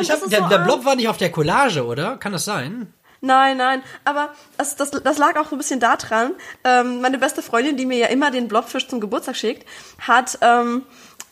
[0.01, 0.57] Ich hab, der, so der.
[0.59, 2.18] Blob war nicht auf der Collage, oder?
[2.18, 2.93] Kann das sein?
[3.22, 6.34] Nein, nein, aber das, das, das lag auch so ein bisschen daran.
[6.66, 9.66] Ähm, meine beste Freundin, die mir ja immer den Blobfisch zum Geburtstag schickt,
[9.97, 10.84] hat ähm,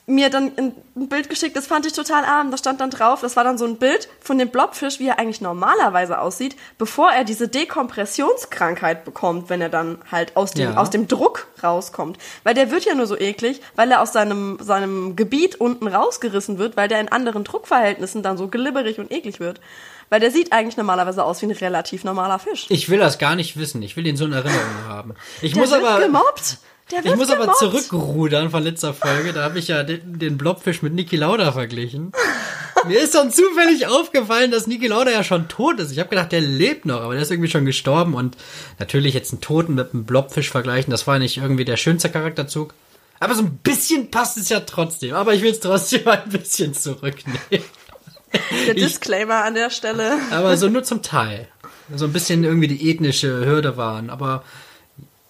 [0.07, 0.73] mir dann ein,
[1.07, 2.51] Bild geschickt, das fand ich total arm.
[2.51, 5.19] Da stand dann drauf, das war dann so ein Bild von dem Blobfisch, wie er
[5.19, 10.77] eigentlich normalerweise aussieht, bevor er diese Dekompressionskrankheit bekommt, wenn er dann halt aus dem, Ja.
[10.77, 12.17] aus dem Druck rauskommt.
[12.43, 16.57] Weil der wird ja nur so eklig, weil er aus seinem, seinem Gebiet unten rausgerissen
[16.57, 19.59] wird, weil der in anderen Druckverhältnissen dann so glibberig und eklig wird.
[20.09, 22.65] Weil der sieht eigentlich normalerweise aus wie ein relativ normaler Fisch.
[22.69, 23.81] Ich will das gar nicht wissen.
[23.81, 25.13] Ich will ihn so in Erinnerung haben.
[25.41, 26.03] Ich Der muss wird aber.
[26.05, 26.57] gemobbt.
[27.03, 27.59] Ich muss aber gemobbt.
[27.59, 29.33] zurückrudern von letzter Folge.
[29.33, 32.11] Da habe ich ja den, den Blobfisch mit Niki Lauda verglichen.
[32.87, 35.91] Mir ist dann zufällig aufgefallen, dass Niki Lauda ja schon tot ist.
[35.91, 38.13] Ich habe gedacht, der lebt noch, aber der ist irgendwie schon gestorben.
[38.13, 38.37] Und
[38.79, 42.73] natürlich jetzt einen Toten mit einem Blobfisch vergleichen, das war nicht irgendwie der schönste Charakterzug.
[43.19, 45.13] Aber so ein bisschen passt es ja trotzdem.
[45.13, 47.63] Aber ich will es trotzdem ein bisschen zurücknehmen.
[48.65, 50.17] Der Disclaimer an der Stelle.
[50.31, 51.47] Aber so nur zum Teil.
[51.95, 54.09] So ein bisschen irgendwie die ethnische Hürde waren.
[54.09, 54.43] Aber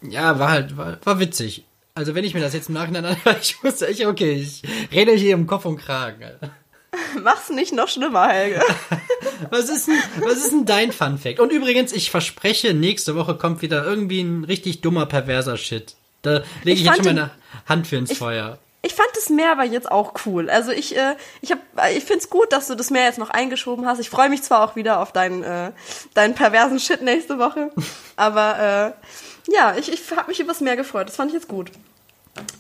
[0.02, 1.64] ja, war halt, war, war witzig.
[1.94, 5.12] Also wenn ich mir das jetzt im Nachhinein anhöre, ich wusste echt, okay, ich rede
[5.14, 6.24] hier im Kopf und Kragen.
[6.24, 6.52] Alter.
[7.22, 8.62] Mach's nicht noch schlimmer, Helge.
[9.50, 11.40] Was ist denn, was ist denn dein Fun Fact?
[11.40, 15.96] Und übrigens, ich verspreche, nächste Woche kommt wieder irgendwie ein richtig dummer, perverser Shit.
[16.22, 17.32] Da lege ich, Ich jetzt schon meine
[17.66, 18.60] Hand für ins Feuer.
[18.84, 20.50] Ich fand das Meer aber jetzt auch cool.
[20.50, 21.60] Also ich, äh, ich hab,
[21.96, 24.00] ich find's gut, dass du das Meer jetzt noch eingeschoben hast.
[24.00, 25.72] Ich freue mich zwar auch wieder auf deinen, äh,
[26.14, 27.72] deinen perversen Shit nächste Woche,
[28.16, 29.06] aber äh,
[29.48, 31.08] ja, ich, ich habe mich übers Meer gefreut.
[31.08, 31.72] Das fand ich jetzt gut.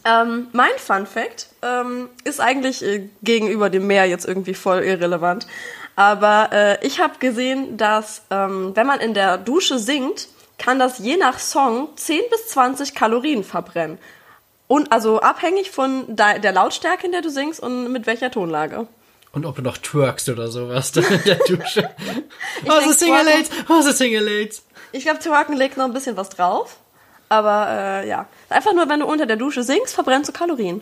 [0.04, 5.48] Ähm, mein Fun Fact ähm, ist eigentlich äh, gegenüber dem Meer jetzt irgendwie voll irrelevant.
[5.96, 10.28] Aber äh, ich habe gesehen, dass ähm, wenn man in der Dusche singt,
[10.58, 13.98] kann das je nach Song 10 bis 20 Kalorien verbrennen.
[14.68, 18.88] Und also abhängig von de der Lautstärke, in der du singst und mit welcher Tonlage.
[19.34, 21.90] Und ob du noch twerkst oder sowas in der Dusche.
[22.68, 24.64] oh, so Single-Aids, oh, so Single-Aids.
[24.92, 26.78] Ich glaube, Twerken legt noch ein bisschen was drauf.
[27.30, 30.82] Aber äh, ja, einfach nur, wenn du unter der Dusche singst, verbrennst du Kalorien.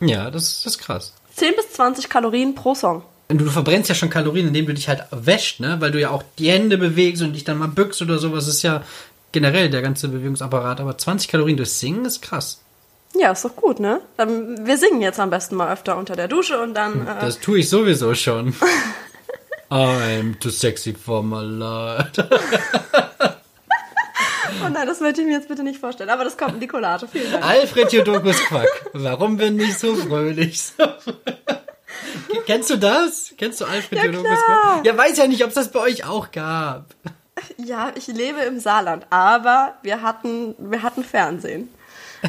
[0.00, 1.12] Ja, das, das ist krass.
[1.36, 3.02] 10 bis 20 Kalorien pro Song.
[3.28, 5.76] Und du verbrennst ja schon Kalorien, indem du dich halt wäscht, ne?
[5.80, 8.48] Weil du ja auch die Hände bewegst und dich dann mal bückst oder sowas.
[8.48, 8.82] ist ja
[9.30, 10.80] generell der ganze Bewegungsapparat.
[10.80, 12.60] Aber 20 Kalorien durch Singen ist krass.
[13.14, 14.00] Ja, ist doch gut, ne?
[14.16, 17.06] Dann, wir singen jetzt am besten mal öfter unter der Dusche und dann.
[17.06, 18.54] Äh, Das tue ich sowieso schon.
[19.70, 22.10] I'm too sexy for my life.
[24.64, 26.10] oh nein, das möchte ich mir jetzt bitte nicht vorstellen.
[26.10, 27.08] Aber das kommt in die Collage.
[27.08, 27.44] Vielen Dank.
[27.44, 28.90] Alfred Jodokus Quack.
[28.92, 30.72] Warum bin ich so fröhlich?
[32.46, 33.32] Kennst du das?
[33.38, 34.38] Kennst du Alfred Ja, Jodokus.
[34.46, 34.86] Quack?
[34.86, 36.86] Ja, weiß ja nicht, ob es das bei euch auch gab.
[37.56, 41.68] Ja, ich lebe im Saarland, aber wir hatten, wir hatten Fernsehen.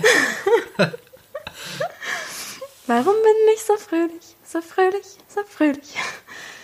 [2.87, 5.95] Warum bin ich so fröhlich, so fröhlich, so fröhlich?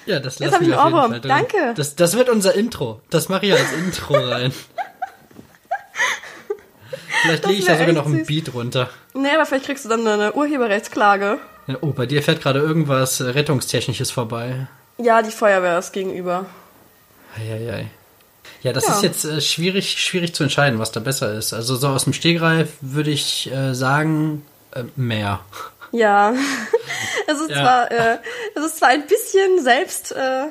[0.05, 1.21] Ja, das Jetzt lassen hab ich wir einen auf jeden Ohrwurm.
[1.21, 1.73] Danke.
[1.75, 3.01] Das, das wird unser Intro.
[3.09, 4.53] Das mache ich als Intro rein.
[7.21, 8.27] Vielleicht lege ich da sogar noch süß.
[8.27, 8.89] Beat runter.
[9.13, 11.39] Nee, aber vielleicht kriegst du dann eine Urheberrechtsklage.
[11.67, 14.67] Ja, oh, bei dir fährt gerade irgendwas äh, Rettungstechnisches vorbei.
[14.97, 16.45] Ja, die Feuerwehr ist gegenüber.
[17.37, 17.87] Eieiei.
[18.61, 18.93] Ja, das Ja.
[18.95, 21.53] ist jetzt äh, schwierig, schwierig zu entscheiden, was da besser ist.
[21.53, 25.41] Also so aus dem Stegreif würde ich äh, sagen, äh, mehr.
[25.91, 26.33] Ja,
[27.27, 27.55] es ist Ja.
[27.61, 28.17] zwar, äh,
[28.55, 30.47] es ist zwar ein bisschen selbst, äh,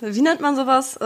[0.00, 0.98] wie nennt man sowas?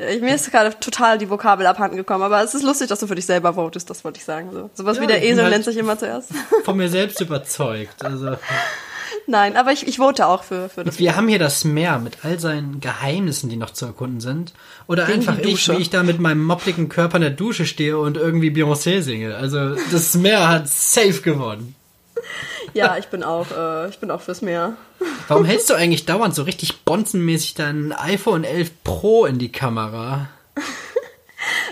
[0.00, 3.00] Äh, ich, mir ist gerade total die Vokabel abhanden gekommen, aber es ist lustig, dass
[3.00, 4.50] du für dich selber votest, das wollte ich sagen.
[4.52, 4.70] So.
[4.74, 6.30] Sowas Ja, wie der Esel halt- nennt sich immer zuerst.
[6.64, 8.04] Von mir selbst überzeugt.
[8.04, 8.36] Also
[9.26, 10.98] Nein, aber ich, ich vote auch für, für das.
[10.98, 14.52] wir haben hier das Meer mit all seinen Geheimnissen, die noch zu erkunden sind.
[14.88, 17.98] Oder Gegen einfach ich, wie ich da mit meinem moppligen Körper in der Dusche stehe
[17.98, 19.36] und irgendwie Beyoncé singe.
[19.36, 21.76] Also das Meer hat safe gewonnen.
[22.74, 24.76] Ja, ich bin auch, äh, ich bin auch fürs Meer.
[25.28, 30.28] Warum hältst du eigentlich dauernd so richtig bonzenmäßig dein iPhone 11 Pro in die Kamera?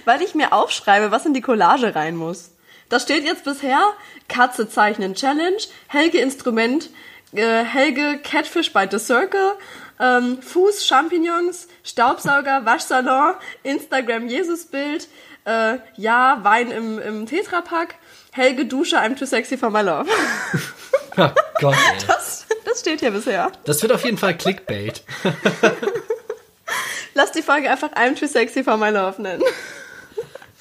[0.04, 2.50] Weil ich mir aufschreibe, was in die Collage rein muss.
[2.88, 3.80] Da steht jetzt bisher
[4.28, 6.88] Katze zeichnen Challenge, Helge Instrument,
[7.32, 9.54] äh, Helge Catfish by the Circle,
[10.00, 15.08] ähm, Fuß Champignons, Staubsauger, Waschsalon, Instagram Jesusbild,
[15.44, 17.96] äh, ja, Wein im, im Tetrapack,
[18.32, 20.08] Helge Dusche, I'm too sexy for my love.
[21.60, 22.06] Oh Gott, ey.
[22.06, 23.50] Das, das steht hier bisher.
[23.64, 25.02] Das wird auf jeden Fall Clickbait.
[27.14, 29.42] Lass die Folge einfach I'm too sexy for my love nennen.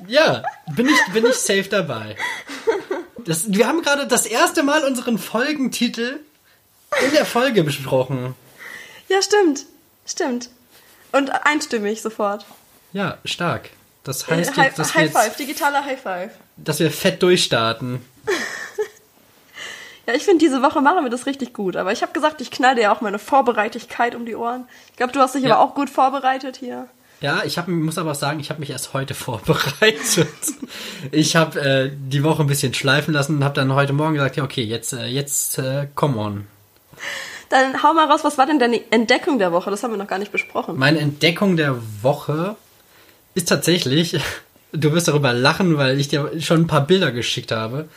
[0.07, 0.41] Ja,
[0.75, 2.15] bin ich, bin ich safe dabei.
[3.25, 6.19] Das, wir haben gerade das erste Mal unseren Folgentitel
[7.05, 8.33] in der Folge besprochen.
[9.09, 9.65] Ja, stimmt.
[10.05, 10.49] Stimmt.
[11.11, 12.45] Und einstimmig sofort.
[12.93, 13.69] Ja, stark.
[14.03, 16.31] Das heißt High, jetzt, dass wir, High Five, jetzt, digitaler High Five.
[16.55, 18.03] dass wir fett durchstarten.
[20.07, 21.75] Ja, ich finde, diese Woche machen wir das richtig gut.
[21.75, 24.65] Aber ich habe gesagt, ich knall dir ja auch meine Vorbereitigkeit um die Ohren.
[24.91, 25.55] Ich glaube, du hast dich Ja.
[25.57, 26.87] aber auch gut vorbereitet hier.
[27.19, 30.27] Ja, ich hab, muss aber auch sagen, ich habe mich erst heute vorbereitet.
[31.11, 34.37] Ich habe äh, die Woche ein bisschen schleifen lassen und habe dann heute Morgen gesagt,
[34.37, 36.47] ja okay, jetzt, äh, jetzt, äh, come on.
[37.49, 39.69] Dann hau mal raus, was war denn deine Entdeckung der Woche?
[39.71, 40.77] Das haben wir noch gar nicht besprochen.
[40.77, 42.55] Meine Entdeckung der Woche
[43.35, 44.19] ist tatsächlich,
[44.71, 47.89] du wirst darüber lachen, weil ich dir schon ein paar Bilder geschickt habe.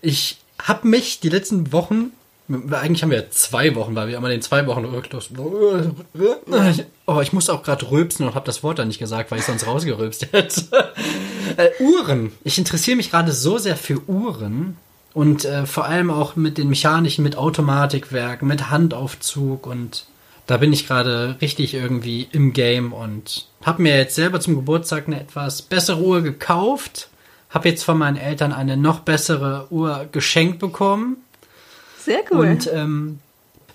[0.00, 2.12] Ich habe mich die letzten Wochen,
[2.48, 5.30] eigentlich haben wir ja zwei Wochen, weil wir immer den zwei Wochen Rückschluss.
[7.06, 9.44] Oh, ich musste auch gerade rülpsen und habe das Wort dann nicht gesagt, weil ich
[9.44, 10.92] sonst rausgerülpst hätte.
[11.56, 12.32] äh, Uhren.
[12.44, 14.76] Ich interessiere mich gerade so sehr für Uhren
[15.14, 20.06] und äh, vor allem auch mit den mechanischen, mit Automatikwerk, mit Handaufzug und
[20.46, 25.06] da bin ich gerade richtig irgendwie im Game und habe mir jetzt selber zum Geburtstag
[25.06, 27.08] eine etwas bessere Uhr gekauft.
[27.52, 31.18] Habe jetzt von meinen Eltern eine noch bessere Uhr geschenkt bekommen.
[31.98, 32.48] Sehr cool.
[32.48, 33.20] Und ähm,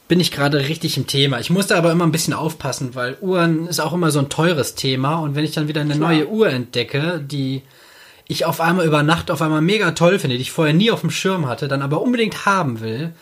[0.08, 1.40] bin ich gerade richtig im Thema.
[1.40, 4.76] Ich musste aber immer ein bisschen aufpassen, weil Uhren ist auch immer so ein teures
[4.76, 5.16] Thema.
[5.18, 6.12] Und wenn ich dann wieder eine Klar.
[6.12, 7.62] neue Uhr entdecke, die
[8.28, 11.02] ich auf einmal über Nacht auf einmal mega toll finde, die ich vorher nie auf
[11.02, 13.14] dem Schirm hatte, dann aber unbedingt haben will,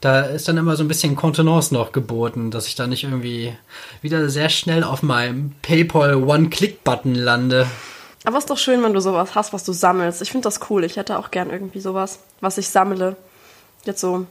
[0.00, 3.54] Da ist dann immer so ein bisschen Kontenance noch geboten, dass ich da nicht irgendwie
[4.02, 7.66] wieder sehr schnell auf meinem PayPal One-Click-Button lande.
[8.24, 10.22] Aber ist doch schön, wenn du sowas hast, was du sammelst.
[10.22, 10.82] Ich finde das cool.
[10.84, 13.16] Ich hätte auch gern irgendwie sowas, was ich sammle.
[13.84, 14.26] Jetzt so.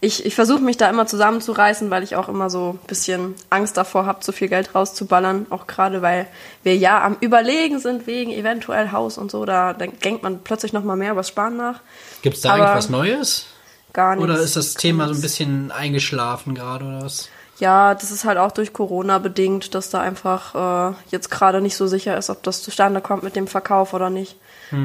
[0.00, 3.76] Ich, ich versuche mich da immer zusammenzureißen, weil ich auch immer so ein bisschen Angst
[3.76, 5.46] davor habe, zu viel Geld rauszuballern.
[5.50, 6.28] Auch gerade, weil
[6.62, 9.44] wir ja am Überlegen sind wegen eventuell Haus und so.
[9.44, 11.80] Da, denkt man plötzlich noch mal mehr über das Sparen nach.
[12.22, 13.46] Gibt es da Aber irgendwas Neues?
[13.92, 14.30] Gar nichts.
[14.30, 17.30] Oder ist das Thema so ein bisschen eingeschlafen gerade oder was?
[17.58, 21.76] Ja, das ist halt auch durch Corona bedingt, dass da einfach äh, jetzt gerade nicht
[21.76, 24.36] so sicher ist, ob das zustande kommt mit dem Verkauf oder nicht.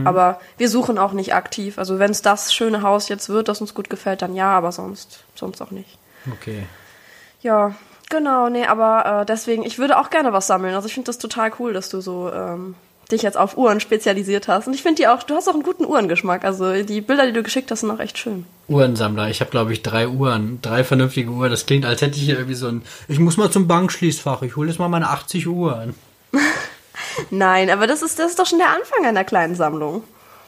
[0.05, 1.80] Aber wir suchen auch nicht aktiv.
[1.80, 4.72] Also wenn es das schöne Haus jetzt wird, das uns gut gefällt, dann ja, aber
[4.72, 5.97] sonst, sonst auch nicht.
[6.32, 6.63] Okay.
[7.41, 7.74] Ja,
[8.09, 10.76] genau, nee, aber äh, deswegen, ich würde auch gerne was sammeln.
[10.76, 12.76] Also ich finde das total cool, dass du so ähm,
[13.11, 14.67] dich jetzt auf Uhren spezialisiert hast.
[14.67, 16.43] Und ich finde die auch, du hast auch einen guten Uhrengeschmack.
[16.45, 18.45] Also die Bilder, die du geschickt hast, sind auch echt schön.
[18.67, 19.29] Uhrensammler.
[19.29, 20.59] Ich habe, glaube ich, drei Uhren.
[20.61, 21.51] Drei vernünftige Uhren.
[21.51, 22.83] Das klingt, als hätte ich hier irgendwie so ein...
[23.07, 24.41] Ich muss mal zum Bankschließfach.
[24.43, 25.93] Ich hole jetzt mal meine 80 Uhren.
[27.29, 30.03] Nein, aber das ist, das ist doch schon der Anfang einer kleinen Sammlung.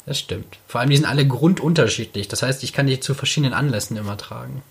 [0.06, 0.58] Das stimmt.
[0.68, 2.28] Vor allem, die sind alle grundunterschiedlich.
[2.28, 4.62] Das heißt, ich kann die zu verschiedenen Anlässen immer tragen.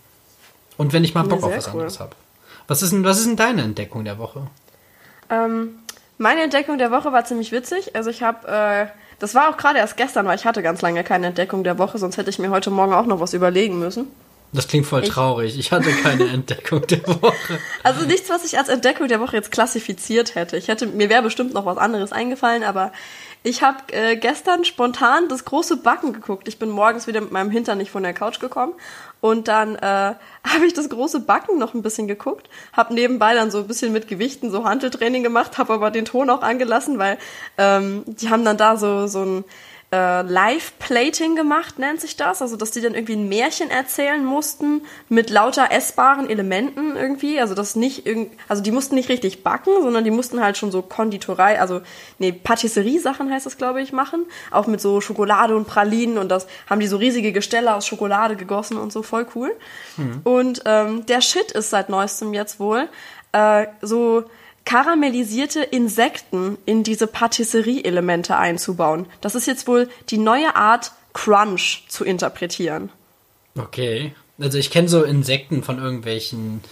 [0.76, 1.72] Und wenn ich mal Ja, Bock auf sehr was cool.
[1.72, 2.16] anderes habe.
[2.68, 4.46] Was ist, denn, was ist denn deine Entdeckung der Woche?
[5.30, 5.70] Ähm,
[6.18, 7.94] meine Entdeckung der Woche war ziemlich witzig.
[7.96, 8.86] Also ich habe, äh,
[9.18, 11.98] das war auch gerade erst gestern, weil ich hatte ganz lange keine Entdeckung der Woche,
[11.98, 14.08] sonst hätte ich mir heute Morgen auch noch was überlegen müssen.
[14.54, 15.58] Das klingt voll Ich- traurig.
[15.58, 17.58] Ich hatte keine Entdeckung der Woche.
[17.82, 20.58] Also nichts, was ich als Entdeckung der Woche jetzt klassifiziert hätte.
[20.58, 22.92] Ich hätte mir wäre bestimmt noch was anderes eingefallen, aber
[23.44, 26.46] ich habe äh, gestern spontan das große Backen geguckt.
[26.48, 28.74] Ich bin morgens wieder mit meinem Hintern nicht von der Couch gekommen
[29.22, 29.78] und dann äh,
[30.44, 33.94] habe ich das große Backen noch ein bisschen geguckt, habe nebenbei dann so ein bisschen
[33.94, 37.16] mit Gewichten so Hanteltraining gemacht, habe aber den Ton auch angelassen, weil
[37.56, 39.44] ähm, die haben dann da so so ein
[39.92, 42.42] äh, Live-Plating gemacht, nennt sich das.
[42.42, 47.38] Also, dass die dann irgendwie ein Märchen erzählen mussten mit lauter essbaren Elementen irgendwie.
[47.40, 50.72] Also, das nicht irgend, also die mussten nicht richtig backen, sondern die mussten halt schon
[50.72, 51.82] so Konditorei, also,
[52.18, 54.26] nee, Patisserie-Sachen heißt das, glaube ich, machen.
[54.50, 58.36] Auch mit so Schokolade und Pralinen und das haben die so riesige Gestelle aus Schokolade
[58.36, 59.54] gegossen und so, voll cool.
[60.24, 62.88] Und ähm, der Shit ist seit neuestem jetzt wohl
[63.32, 64.24] äh, so
[64.64, 69.06] karamellisierte Insekten in diese Patisserie-Elemente einzubauen.
[69.20, 72.90] Das ist jetzt wohl die neue Art, Crunch zu interpretieren.
[73.58, 74.14] Okay.
[74.40, 76.62] Also ich kenne so Insekten von irgendwelchen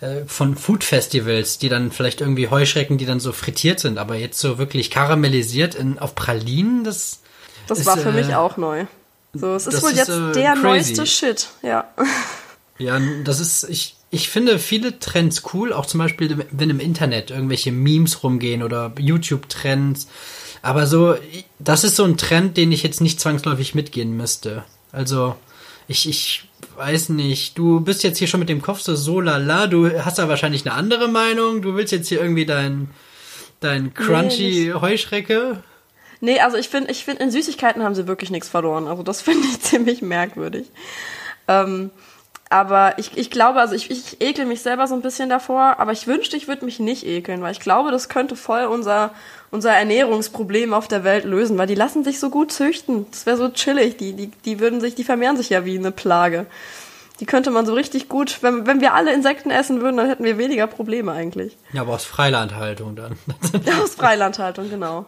[0.00, 4.16] äh, von Food Festivals, die dann vielleicht irgendwie Heuschrecken, die dann so frittiert sind, aber
[4.16, 7.20] jetzt so wirklich karamellisiert in, auf Pralinen, das
[7.66, 8.86] Das Ist, war für äh, mich auch neu.
[9.32, 10.62] So, es ist wohl ist, jetzt äh, der crazy.
[10.62, 11.88] neueste Shit, ja.
[12.78, 17.30] Ja, das ist, ich, ich finde viele Trends cool, auch zum Beispiel, wenn im Internet
[17.30, 20.08] irgendwelche Memes rumgehen oder YouTube-Trends.
[20.62, 21.14] Aber so,
[21.58, 24.64] das ist so ein Trend, den ich jetzt nicht zwangsläufig mitgehen müsste.
[24.90, 25.36] Also,
[25.86, 29.68] ich, ich weiß nicht, du bist jetzt hier schon mit dem Kopf so, so lala,
[29.68, 32.90] du hast da wahrscheinlich eine andere Meinung, du willst jetzt hier irgendwie dein,
[33.60, 35.62] dein crunchy Heuschrecke.
[36.20, 38.88] Nee, also ich finde, ich finde, in Süßigkeiten haben sie wirklich nichts verloren.
[38.88, 40.66] Also das finde ich ziemlich merkwürdig.
[41.48, 41.90] Ähm,
[42.52, 45.92] aber ich, ich glaube, also ich, ich ekel mich selber so ein bisschen davor, aber
[45.92, 49.12] ich wünschte, ich würde mich nicht ekeln, weil ich glaube, das könnte voll unser,
[49.52, 53.06] unser Ernährungsproblem auf der Welt lösen, weil die lassen sich so gut züchten.
[53.12, 53.98] Das wäre so chillig.
[53.98, 56.46] Die, die, die würden sich, die vermehren sich ja wie eine Plage.
[57.20, 60.24] Die könnte man so richtig gut, wenn, wenn wir alle Insekten essen würden, dann hätten
[60.24, 61.56] wir weniger Probleme eigentlich.
[61.72, 63.16] Ja, aber aus Freilandhaltung dann.
[63.80, 65.06] Aus Freilandhaltung, genau.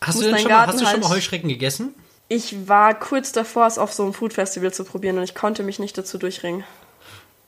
[0.00, 1.94] Hast du denn schon mal, hast du schon mal Heuschrecken gegessen?
[2.28, 5.78] Ich war kurz davor, es auf so einem Food-Festival zu probieren und ich konnte mich
[5.78, 6.64] nicht dazu durchringen.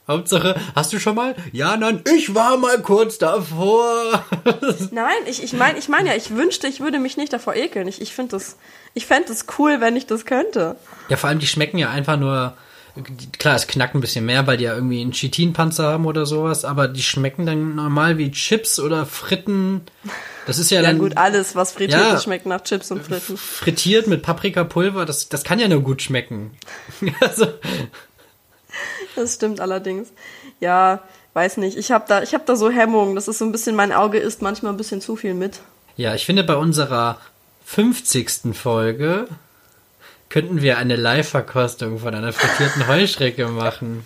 [0.08, 1.34] Hauptsache, hast du schon mal?
[1.50, 4.24] Ja, nein, ich war mal kurz davor.
[4.92, 7.88] Nein, ich, ich meine ich mein ja, ich wünschte, ich würde mich nicht davor ekeln.
[7.88, 8.56] Ich, ich finde das,
[8.94, 10.76] ich fände es cool, wenn ich das könnte.
[11.08, 12.56] ja, vor allem, die schmecken ja einfach nur.
[13.38, 16.64] Klar, es knackt ein bisschen mehr, weil die ja irgendwie einen Chitinpanzer haben oder sowas,
[16.64, 19.82] aber die schmecken dann normal wie Chips oder Fritten.
[20.46, 22.18] Das ist ja, Ja dann gut, alles, was frittiert Ja.
[22.20, 23.36] schmeckt nach Chips und Fritten.
[23.36, 25.04] frittiert mit Paprikapulver.
[25.04, 26.56] Das, das kann ja nur gut schmecken.
[27.20, 27.46] also,
[29.14, 30.08] Das stimmt allerdings.
[30.60, 31.02] Ja,
[31.34, 31.76] weiß nicht.
[31.76, 33.14] Ich habe da, ich hab da so Hemmungen.
[33.14, 35.60] Das ist so ein bisschen, mein Auge isst manchmal ein bisschen zu viel mit.
[35.96, 37.18] ja, ich finde, bei unserer
[37.64, 38.54] 50.
[38.54, 39.26] Folge
[40.28, 44.04] könnten wir eine Live-Verkostung von einer frittierten Heuschrecke machen.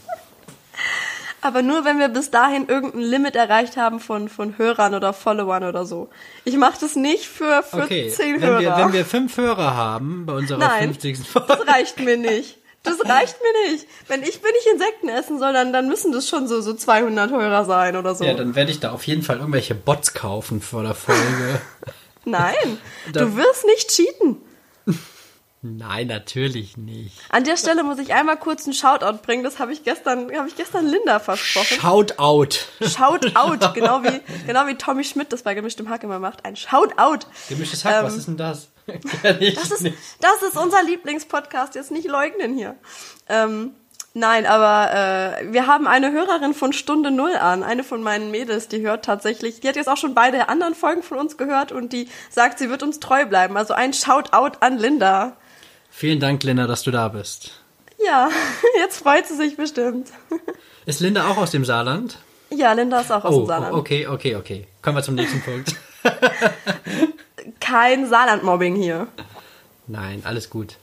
[1.43, 5.65] Aber nur, wenn wir bis dahin irgendein Limit erreicht haben von, von Hörern oder Followern
[5.65, 6.09] oder so.
[6.45, 8.61] Ich mache das nicht für, für Okay, zehn wenn Hörer.
[8.61, 11.19] wir, wenn wir fünf Hörer haben bei unserer Nein, 50.
[11.19, 11.67] das Folge.
[11.67, 12.59] reicht mir nicht.
[12.83, 13.87] Das reicht mir nicht.
[14.09, 17.31] Wenn ich, wenn ich Insekten essen soll, dann, dann müssen das schon so, so 200
[17.31, 18.25] Hörer sein oder so.
[18.25, 21.61] Ja, dann werde ich da auf jeden Fall irgendwelche Bots kaufen vor der Folge.
[22.27, 22.79] Nein,
[23.13, 24.37] du wirst nicht cheaten.
[25.63, 27.13] Nein, natürlich nicht.
[27.29, 29.45] An der Stelle muss ich einmal kurz einen Shoutout bringen.
[29.45, 31.79] Das habe ich gestern, habe ich gestern Linda versprochen.
[31.79, 32.57] Shoutout.
[32.81, 36.47] Shoutout, genau wie, genau wie Tommy Schmidt das bei gemischtem Hack immer macht.
[36.47, 37.27] Ein Shoutout.
[37.51, 38.69] Gemischtes Hack, Ähm, was ist denn das?
[39.23, 39.97] Das ist, nicht.
[40.21, 42.75] das ist unser Lieblingspodcast, jetzt nicht leugnen hier.
[43.29, 43.73] Ähm,
[44.15, 44.93] nein, aber
[45.43, 49.05] äh, wir haben eine Hörerin von Stunde Null an, eine von meinen Mädels, die hört
[49.05, 52.59] tatsächlich, die hat jetzt auch schon beide anderen Folgen von uns gehört und die sagt,
[52.59, 53.57] sie wird uns treu bleiben.
[53.59, 55.37] Also ein Shoutout an Linda.
[55.91, 57.51] Vielen Dank, Linda, dass du da bist.
[58.05, 58.31] Ja,
[58.79, 60.09] jetzt freut sie sich bestimmt.
[60.87, 62.19] Ist Linda auch aus dem Saarland?
[62.51, 63.75] Ja, Linda ist auch aus Oh, dem Saarland.
[63.75, 64.67] okay, okay, okay.
[64.83, 65.75] Kommen wir zum nächsten Punkt.
[67.61, 69.07] Kein Saarland-Mobbing hier.
[69.87, 70.77] Nein, alles gut.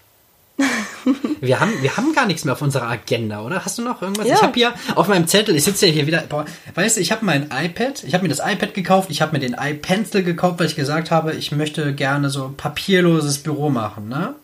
[1.41, 3.63] Wir haben, wir haben gar nichts mehr auf unserer Agenda, oder?
[3.63, 4.27] Hast du noch irgendwas?
[4.27, 4.35] Ja.
[4.35, 6.45] Ich habe hier auf meinem Zettel, ich sitze ja hier wieder, boah,
[6.75, 9.39] weißt du, ich habe mein iPad, ich habe mir das iPad gekauft, ich habe mir
[9.39, 14.09] den iPencil gekauft, weil ich gesagt habe, ich möchte gerne so ein papierloses Büro machen,
[14.09, 14.35] ne?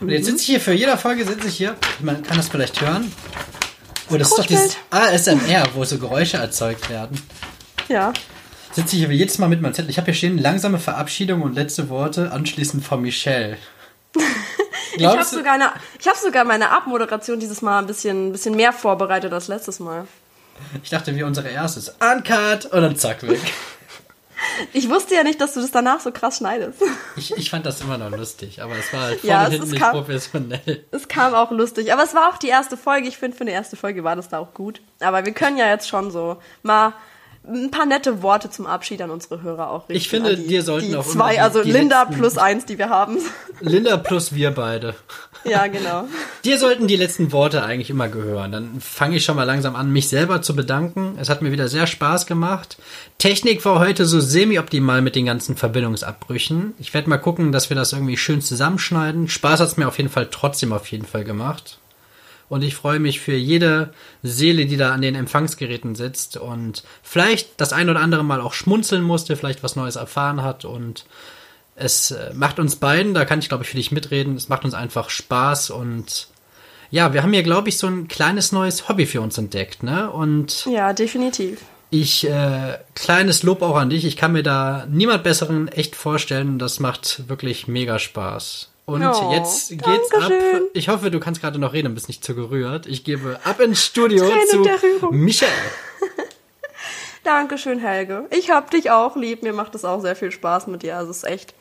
[0.00, 2.80] Und jetzt sitze ich hier, für jeder Folge sitze ich hier, man kann das vielleicht
[2.80, 3.10] hören.
[4.10, 7.20] Oh, das ist doch dieses ASMR, wo so Geräusche erzeugt werden.
[7.88, 8.12] Ja.
[8.72, 9.90] Sitze ich hier jedes Mal mit meinem Zettel.
[9.90, 13.56] Ich habe hier stehen, langsame Verabschiedung und letzte Worte, anschließend von Michelle.
[14.96, 15.70] Ich habe sogar, eine,
[16.00, 19.78] ich hab sogar meine Abmoderation dieses Mal ein bisschen, ein bisschen mehr vorbereitet als letztes
[19.78, 20.08] Mal.
[20.82, 21.94] Ich dachte, wie unsere erstes.
[22.00, 23.38] Uncut und dann zack weg.
[24.72, 26.80] Ich wusste ja nicht, dass du das danach so krass schneidest.
[27.16, 29.70] Ich, ich fand das immer noch lustig, aber es war halt vorne Ja, es hinten
[29.70, 30.84] nicht kam- professionell.
[30.90, 31.92] Es kam auch lustig.
[31.92, 33.08] Aber es war auch die erste Folge.
[33.08, 34.80] Ich finde, für eine erste Folge war das da auch gut.
[35.00, 36.92] Aber wir können ja jetzt schon so mal
[37.50, 39.92] ein paar nette Worte zum Abschied an unsere Hörer auch richten.
[39.94, 42.66] Ich finde, die, dir sollten die auch zwei, die- also die Linda letzten- plus eins,
[42.66, 43.18] die wir haben.
[43.60, 44.94] Linda plus wir beide.
[45.44, 46.04] ja, genau.
[46.44, 48.52] Dir sollten die letzten Worte eigentlich immer gehören.
[48.52, 51.16] Dann fange ich schon mal langsam an, mich selber zu bedanken.
[51.20, 52.76] Es hat mir wieder sehr Spaß gemacht.
[53.18, 56.74] Technik war heute so semi-optimal mit den ganzen Verbindungsabbrüchen.
[56.78, 59.28] Ich werde mal gucken, dass wir das irgendwie schön zusammenschneiden.
[59.28, 61.78] Spaß hat es mir auf jeden Fall trotzdem auf jeden Fall gemacht.
[62.48, 63.90] Und ich freue mich für jede
[64.22, 68.54] Seele, die da an den Empfangsgeräten sitzt und vielleicht das ein oder andere Mal auch
[68.54, 71.04] schmunzeln musste, vielleicht was Neues erfahren hat und
[71.76, 74.64] es äh, macht uns beiden, da kann ich glaube ich für dich mitreden, es macht
[74.64, 76.28] uns einfach Spaß und
[76.90, 80.10] ja, wir haben hier glaube ich so ein kleines neues Hobby für uns entdeckt, ne?
[80.10, 81.60] Und Ja, definitiv.
[81.90, 86.58] ich, äh, kleines Lob auch an dich, ich kann mir da niemand besseren echt vorstellen,
[86.58, 88.70] das macht wirklich mega Spaß.
[88.88, 89.84] Und Oh, jetzt geht's
[90.14, 90.30] ab.
[90.30, 90.62] Dankeschön.
[90.72, 92.86] Ich hoffe, du kannst gerade noch reden bist nicht zu gerührt.
[92.86, 95.10] Ich gebe ab ins Studio zu.
[95.10, 95.52] Michael.
[97.22, 98.24] Dankeschön, Helge.
[98.30, 99.42] Ich hab dich auch lieb.
[99.42, 100.96] Mir macht es auch sehr viel Spaß mit dir.
[100.96, 101.54] Also es ist echt,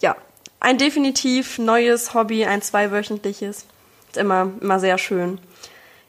[0.00, 0.16] ja,
[0.58, 3.66] ein definitiv neues Hobby, ein zweiwöchentliches.
[4.08, 5.38] Ist immer, immer sehr schön.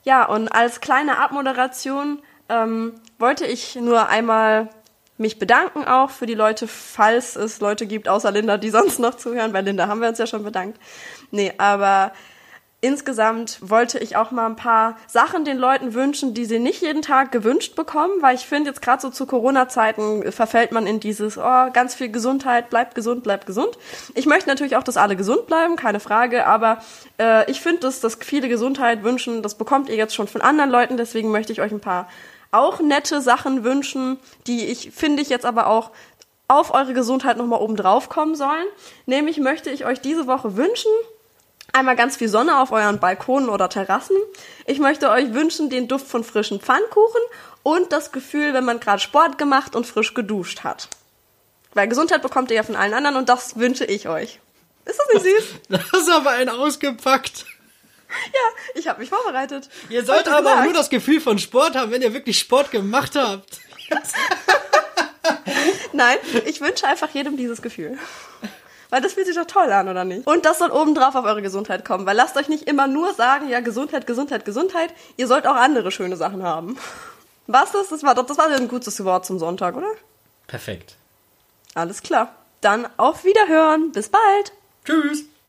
[0.03, 4.69] Ja, und als kleine Abmoderation ähm, wollte ich nur einmal
[5.17, 9.15] mich bedanken auch für die Leute, falls es Leute gibt, außer Linda, die sonst noch
[9.15, 9.53] zuhören.
[9.53, 10.79] Bei Linda haben wir uns ja schon bedankt.
[11.31, 12.11] Nee, aber
[12.81, 17.01] insgesamt wollte ich auch mal ein paar Sachen den Leuten wünschen, die sie nicht jeden
[17.01, 21.37] Tag gewünscht bekommen, weil ich finde, jetzt gerade so zu Corona-Zeiten verfällt man in dieses,
[21.37, 23.77] oh, ganz viel Gesundheit, bleibt gesund, bleibt gesund.
[24.13, 26.77] Ich möchte natürlich auch, dass alle gesund bleiben, keine Frage, aber
[27.19, 30.69] äh, ich finde, dass das viele Gesundheit wünschen, das bekommt ihr jetzt schon von anderen
[30.69, 32.07] Leuten, deswegen möchte ich euch ein paar
[32.51, 34.17] auch nette Sachen wünschen,
[34.47, 35.91] die ich, finde ich, jetzt aber auch
[36.47, 38.65] auf eure Gesundheit nochmal oben drauf kommen sollen.
[39.05, 40.91] Nämlich möchte ich euch diese Woche wünschen,
[41.73, 44.15] Einmal ganz viel Sonne auf euren Balkonen oder Terrassen.
[44.65, 47.21] Ich möchte euch wünschen den Duft von frischen Pfannkuchen
[47.63, 50.87] und das Gefühl, wenn man gerade Sport gemacht und frisch geduscht hat.
[51.73, 54.39] Weil Gesundheit bekommt ihr ja von allen anderen und das wünsche ich euch.
[54.85, 55.45] Ist das nicht süß?
[55.91, 57.45] Das ist aber ein ausgepackt.
[58.33, 59.69] Ja, ich habe mich vorbereitet.
[59.89, 60.65] Ihr sollt aber auch gesagt.
[60.65, 63.59] nur das Gefühl von Sport haben, wenn ihr wirklich Sport gemacht habt.
[65.93, 67.97] Nein, ich wünsche einfach jedem dieses Gefühl.
[68.89, 70.27] Weil das fühlt sich doch toll an, oder nicht?
[70.27, 72.05] Und das soll obendrauf auf eure Gesundheit kommen.
[72.05, 74.93] Weil lasst euch nicht immer nur sagen, ja, Gesundheit, Gesundheit, Gesundheit.
[75.17, 76.77] Ihr sollt auch andere schöne Sachen haben.
[77.47, 77.89] Was das?
[77.89, 79.89] Das war doch, das war ein gutes Wort zum Sonntag, oder?
[80.47, 80.95] Perfekt.
[81.73, 82.35] Alles klar.
[82.61, 83.91] Dann auf Wiederhören.
[83.91, 84.53] Bis bald.
[84.85, 85.25] Tschüss.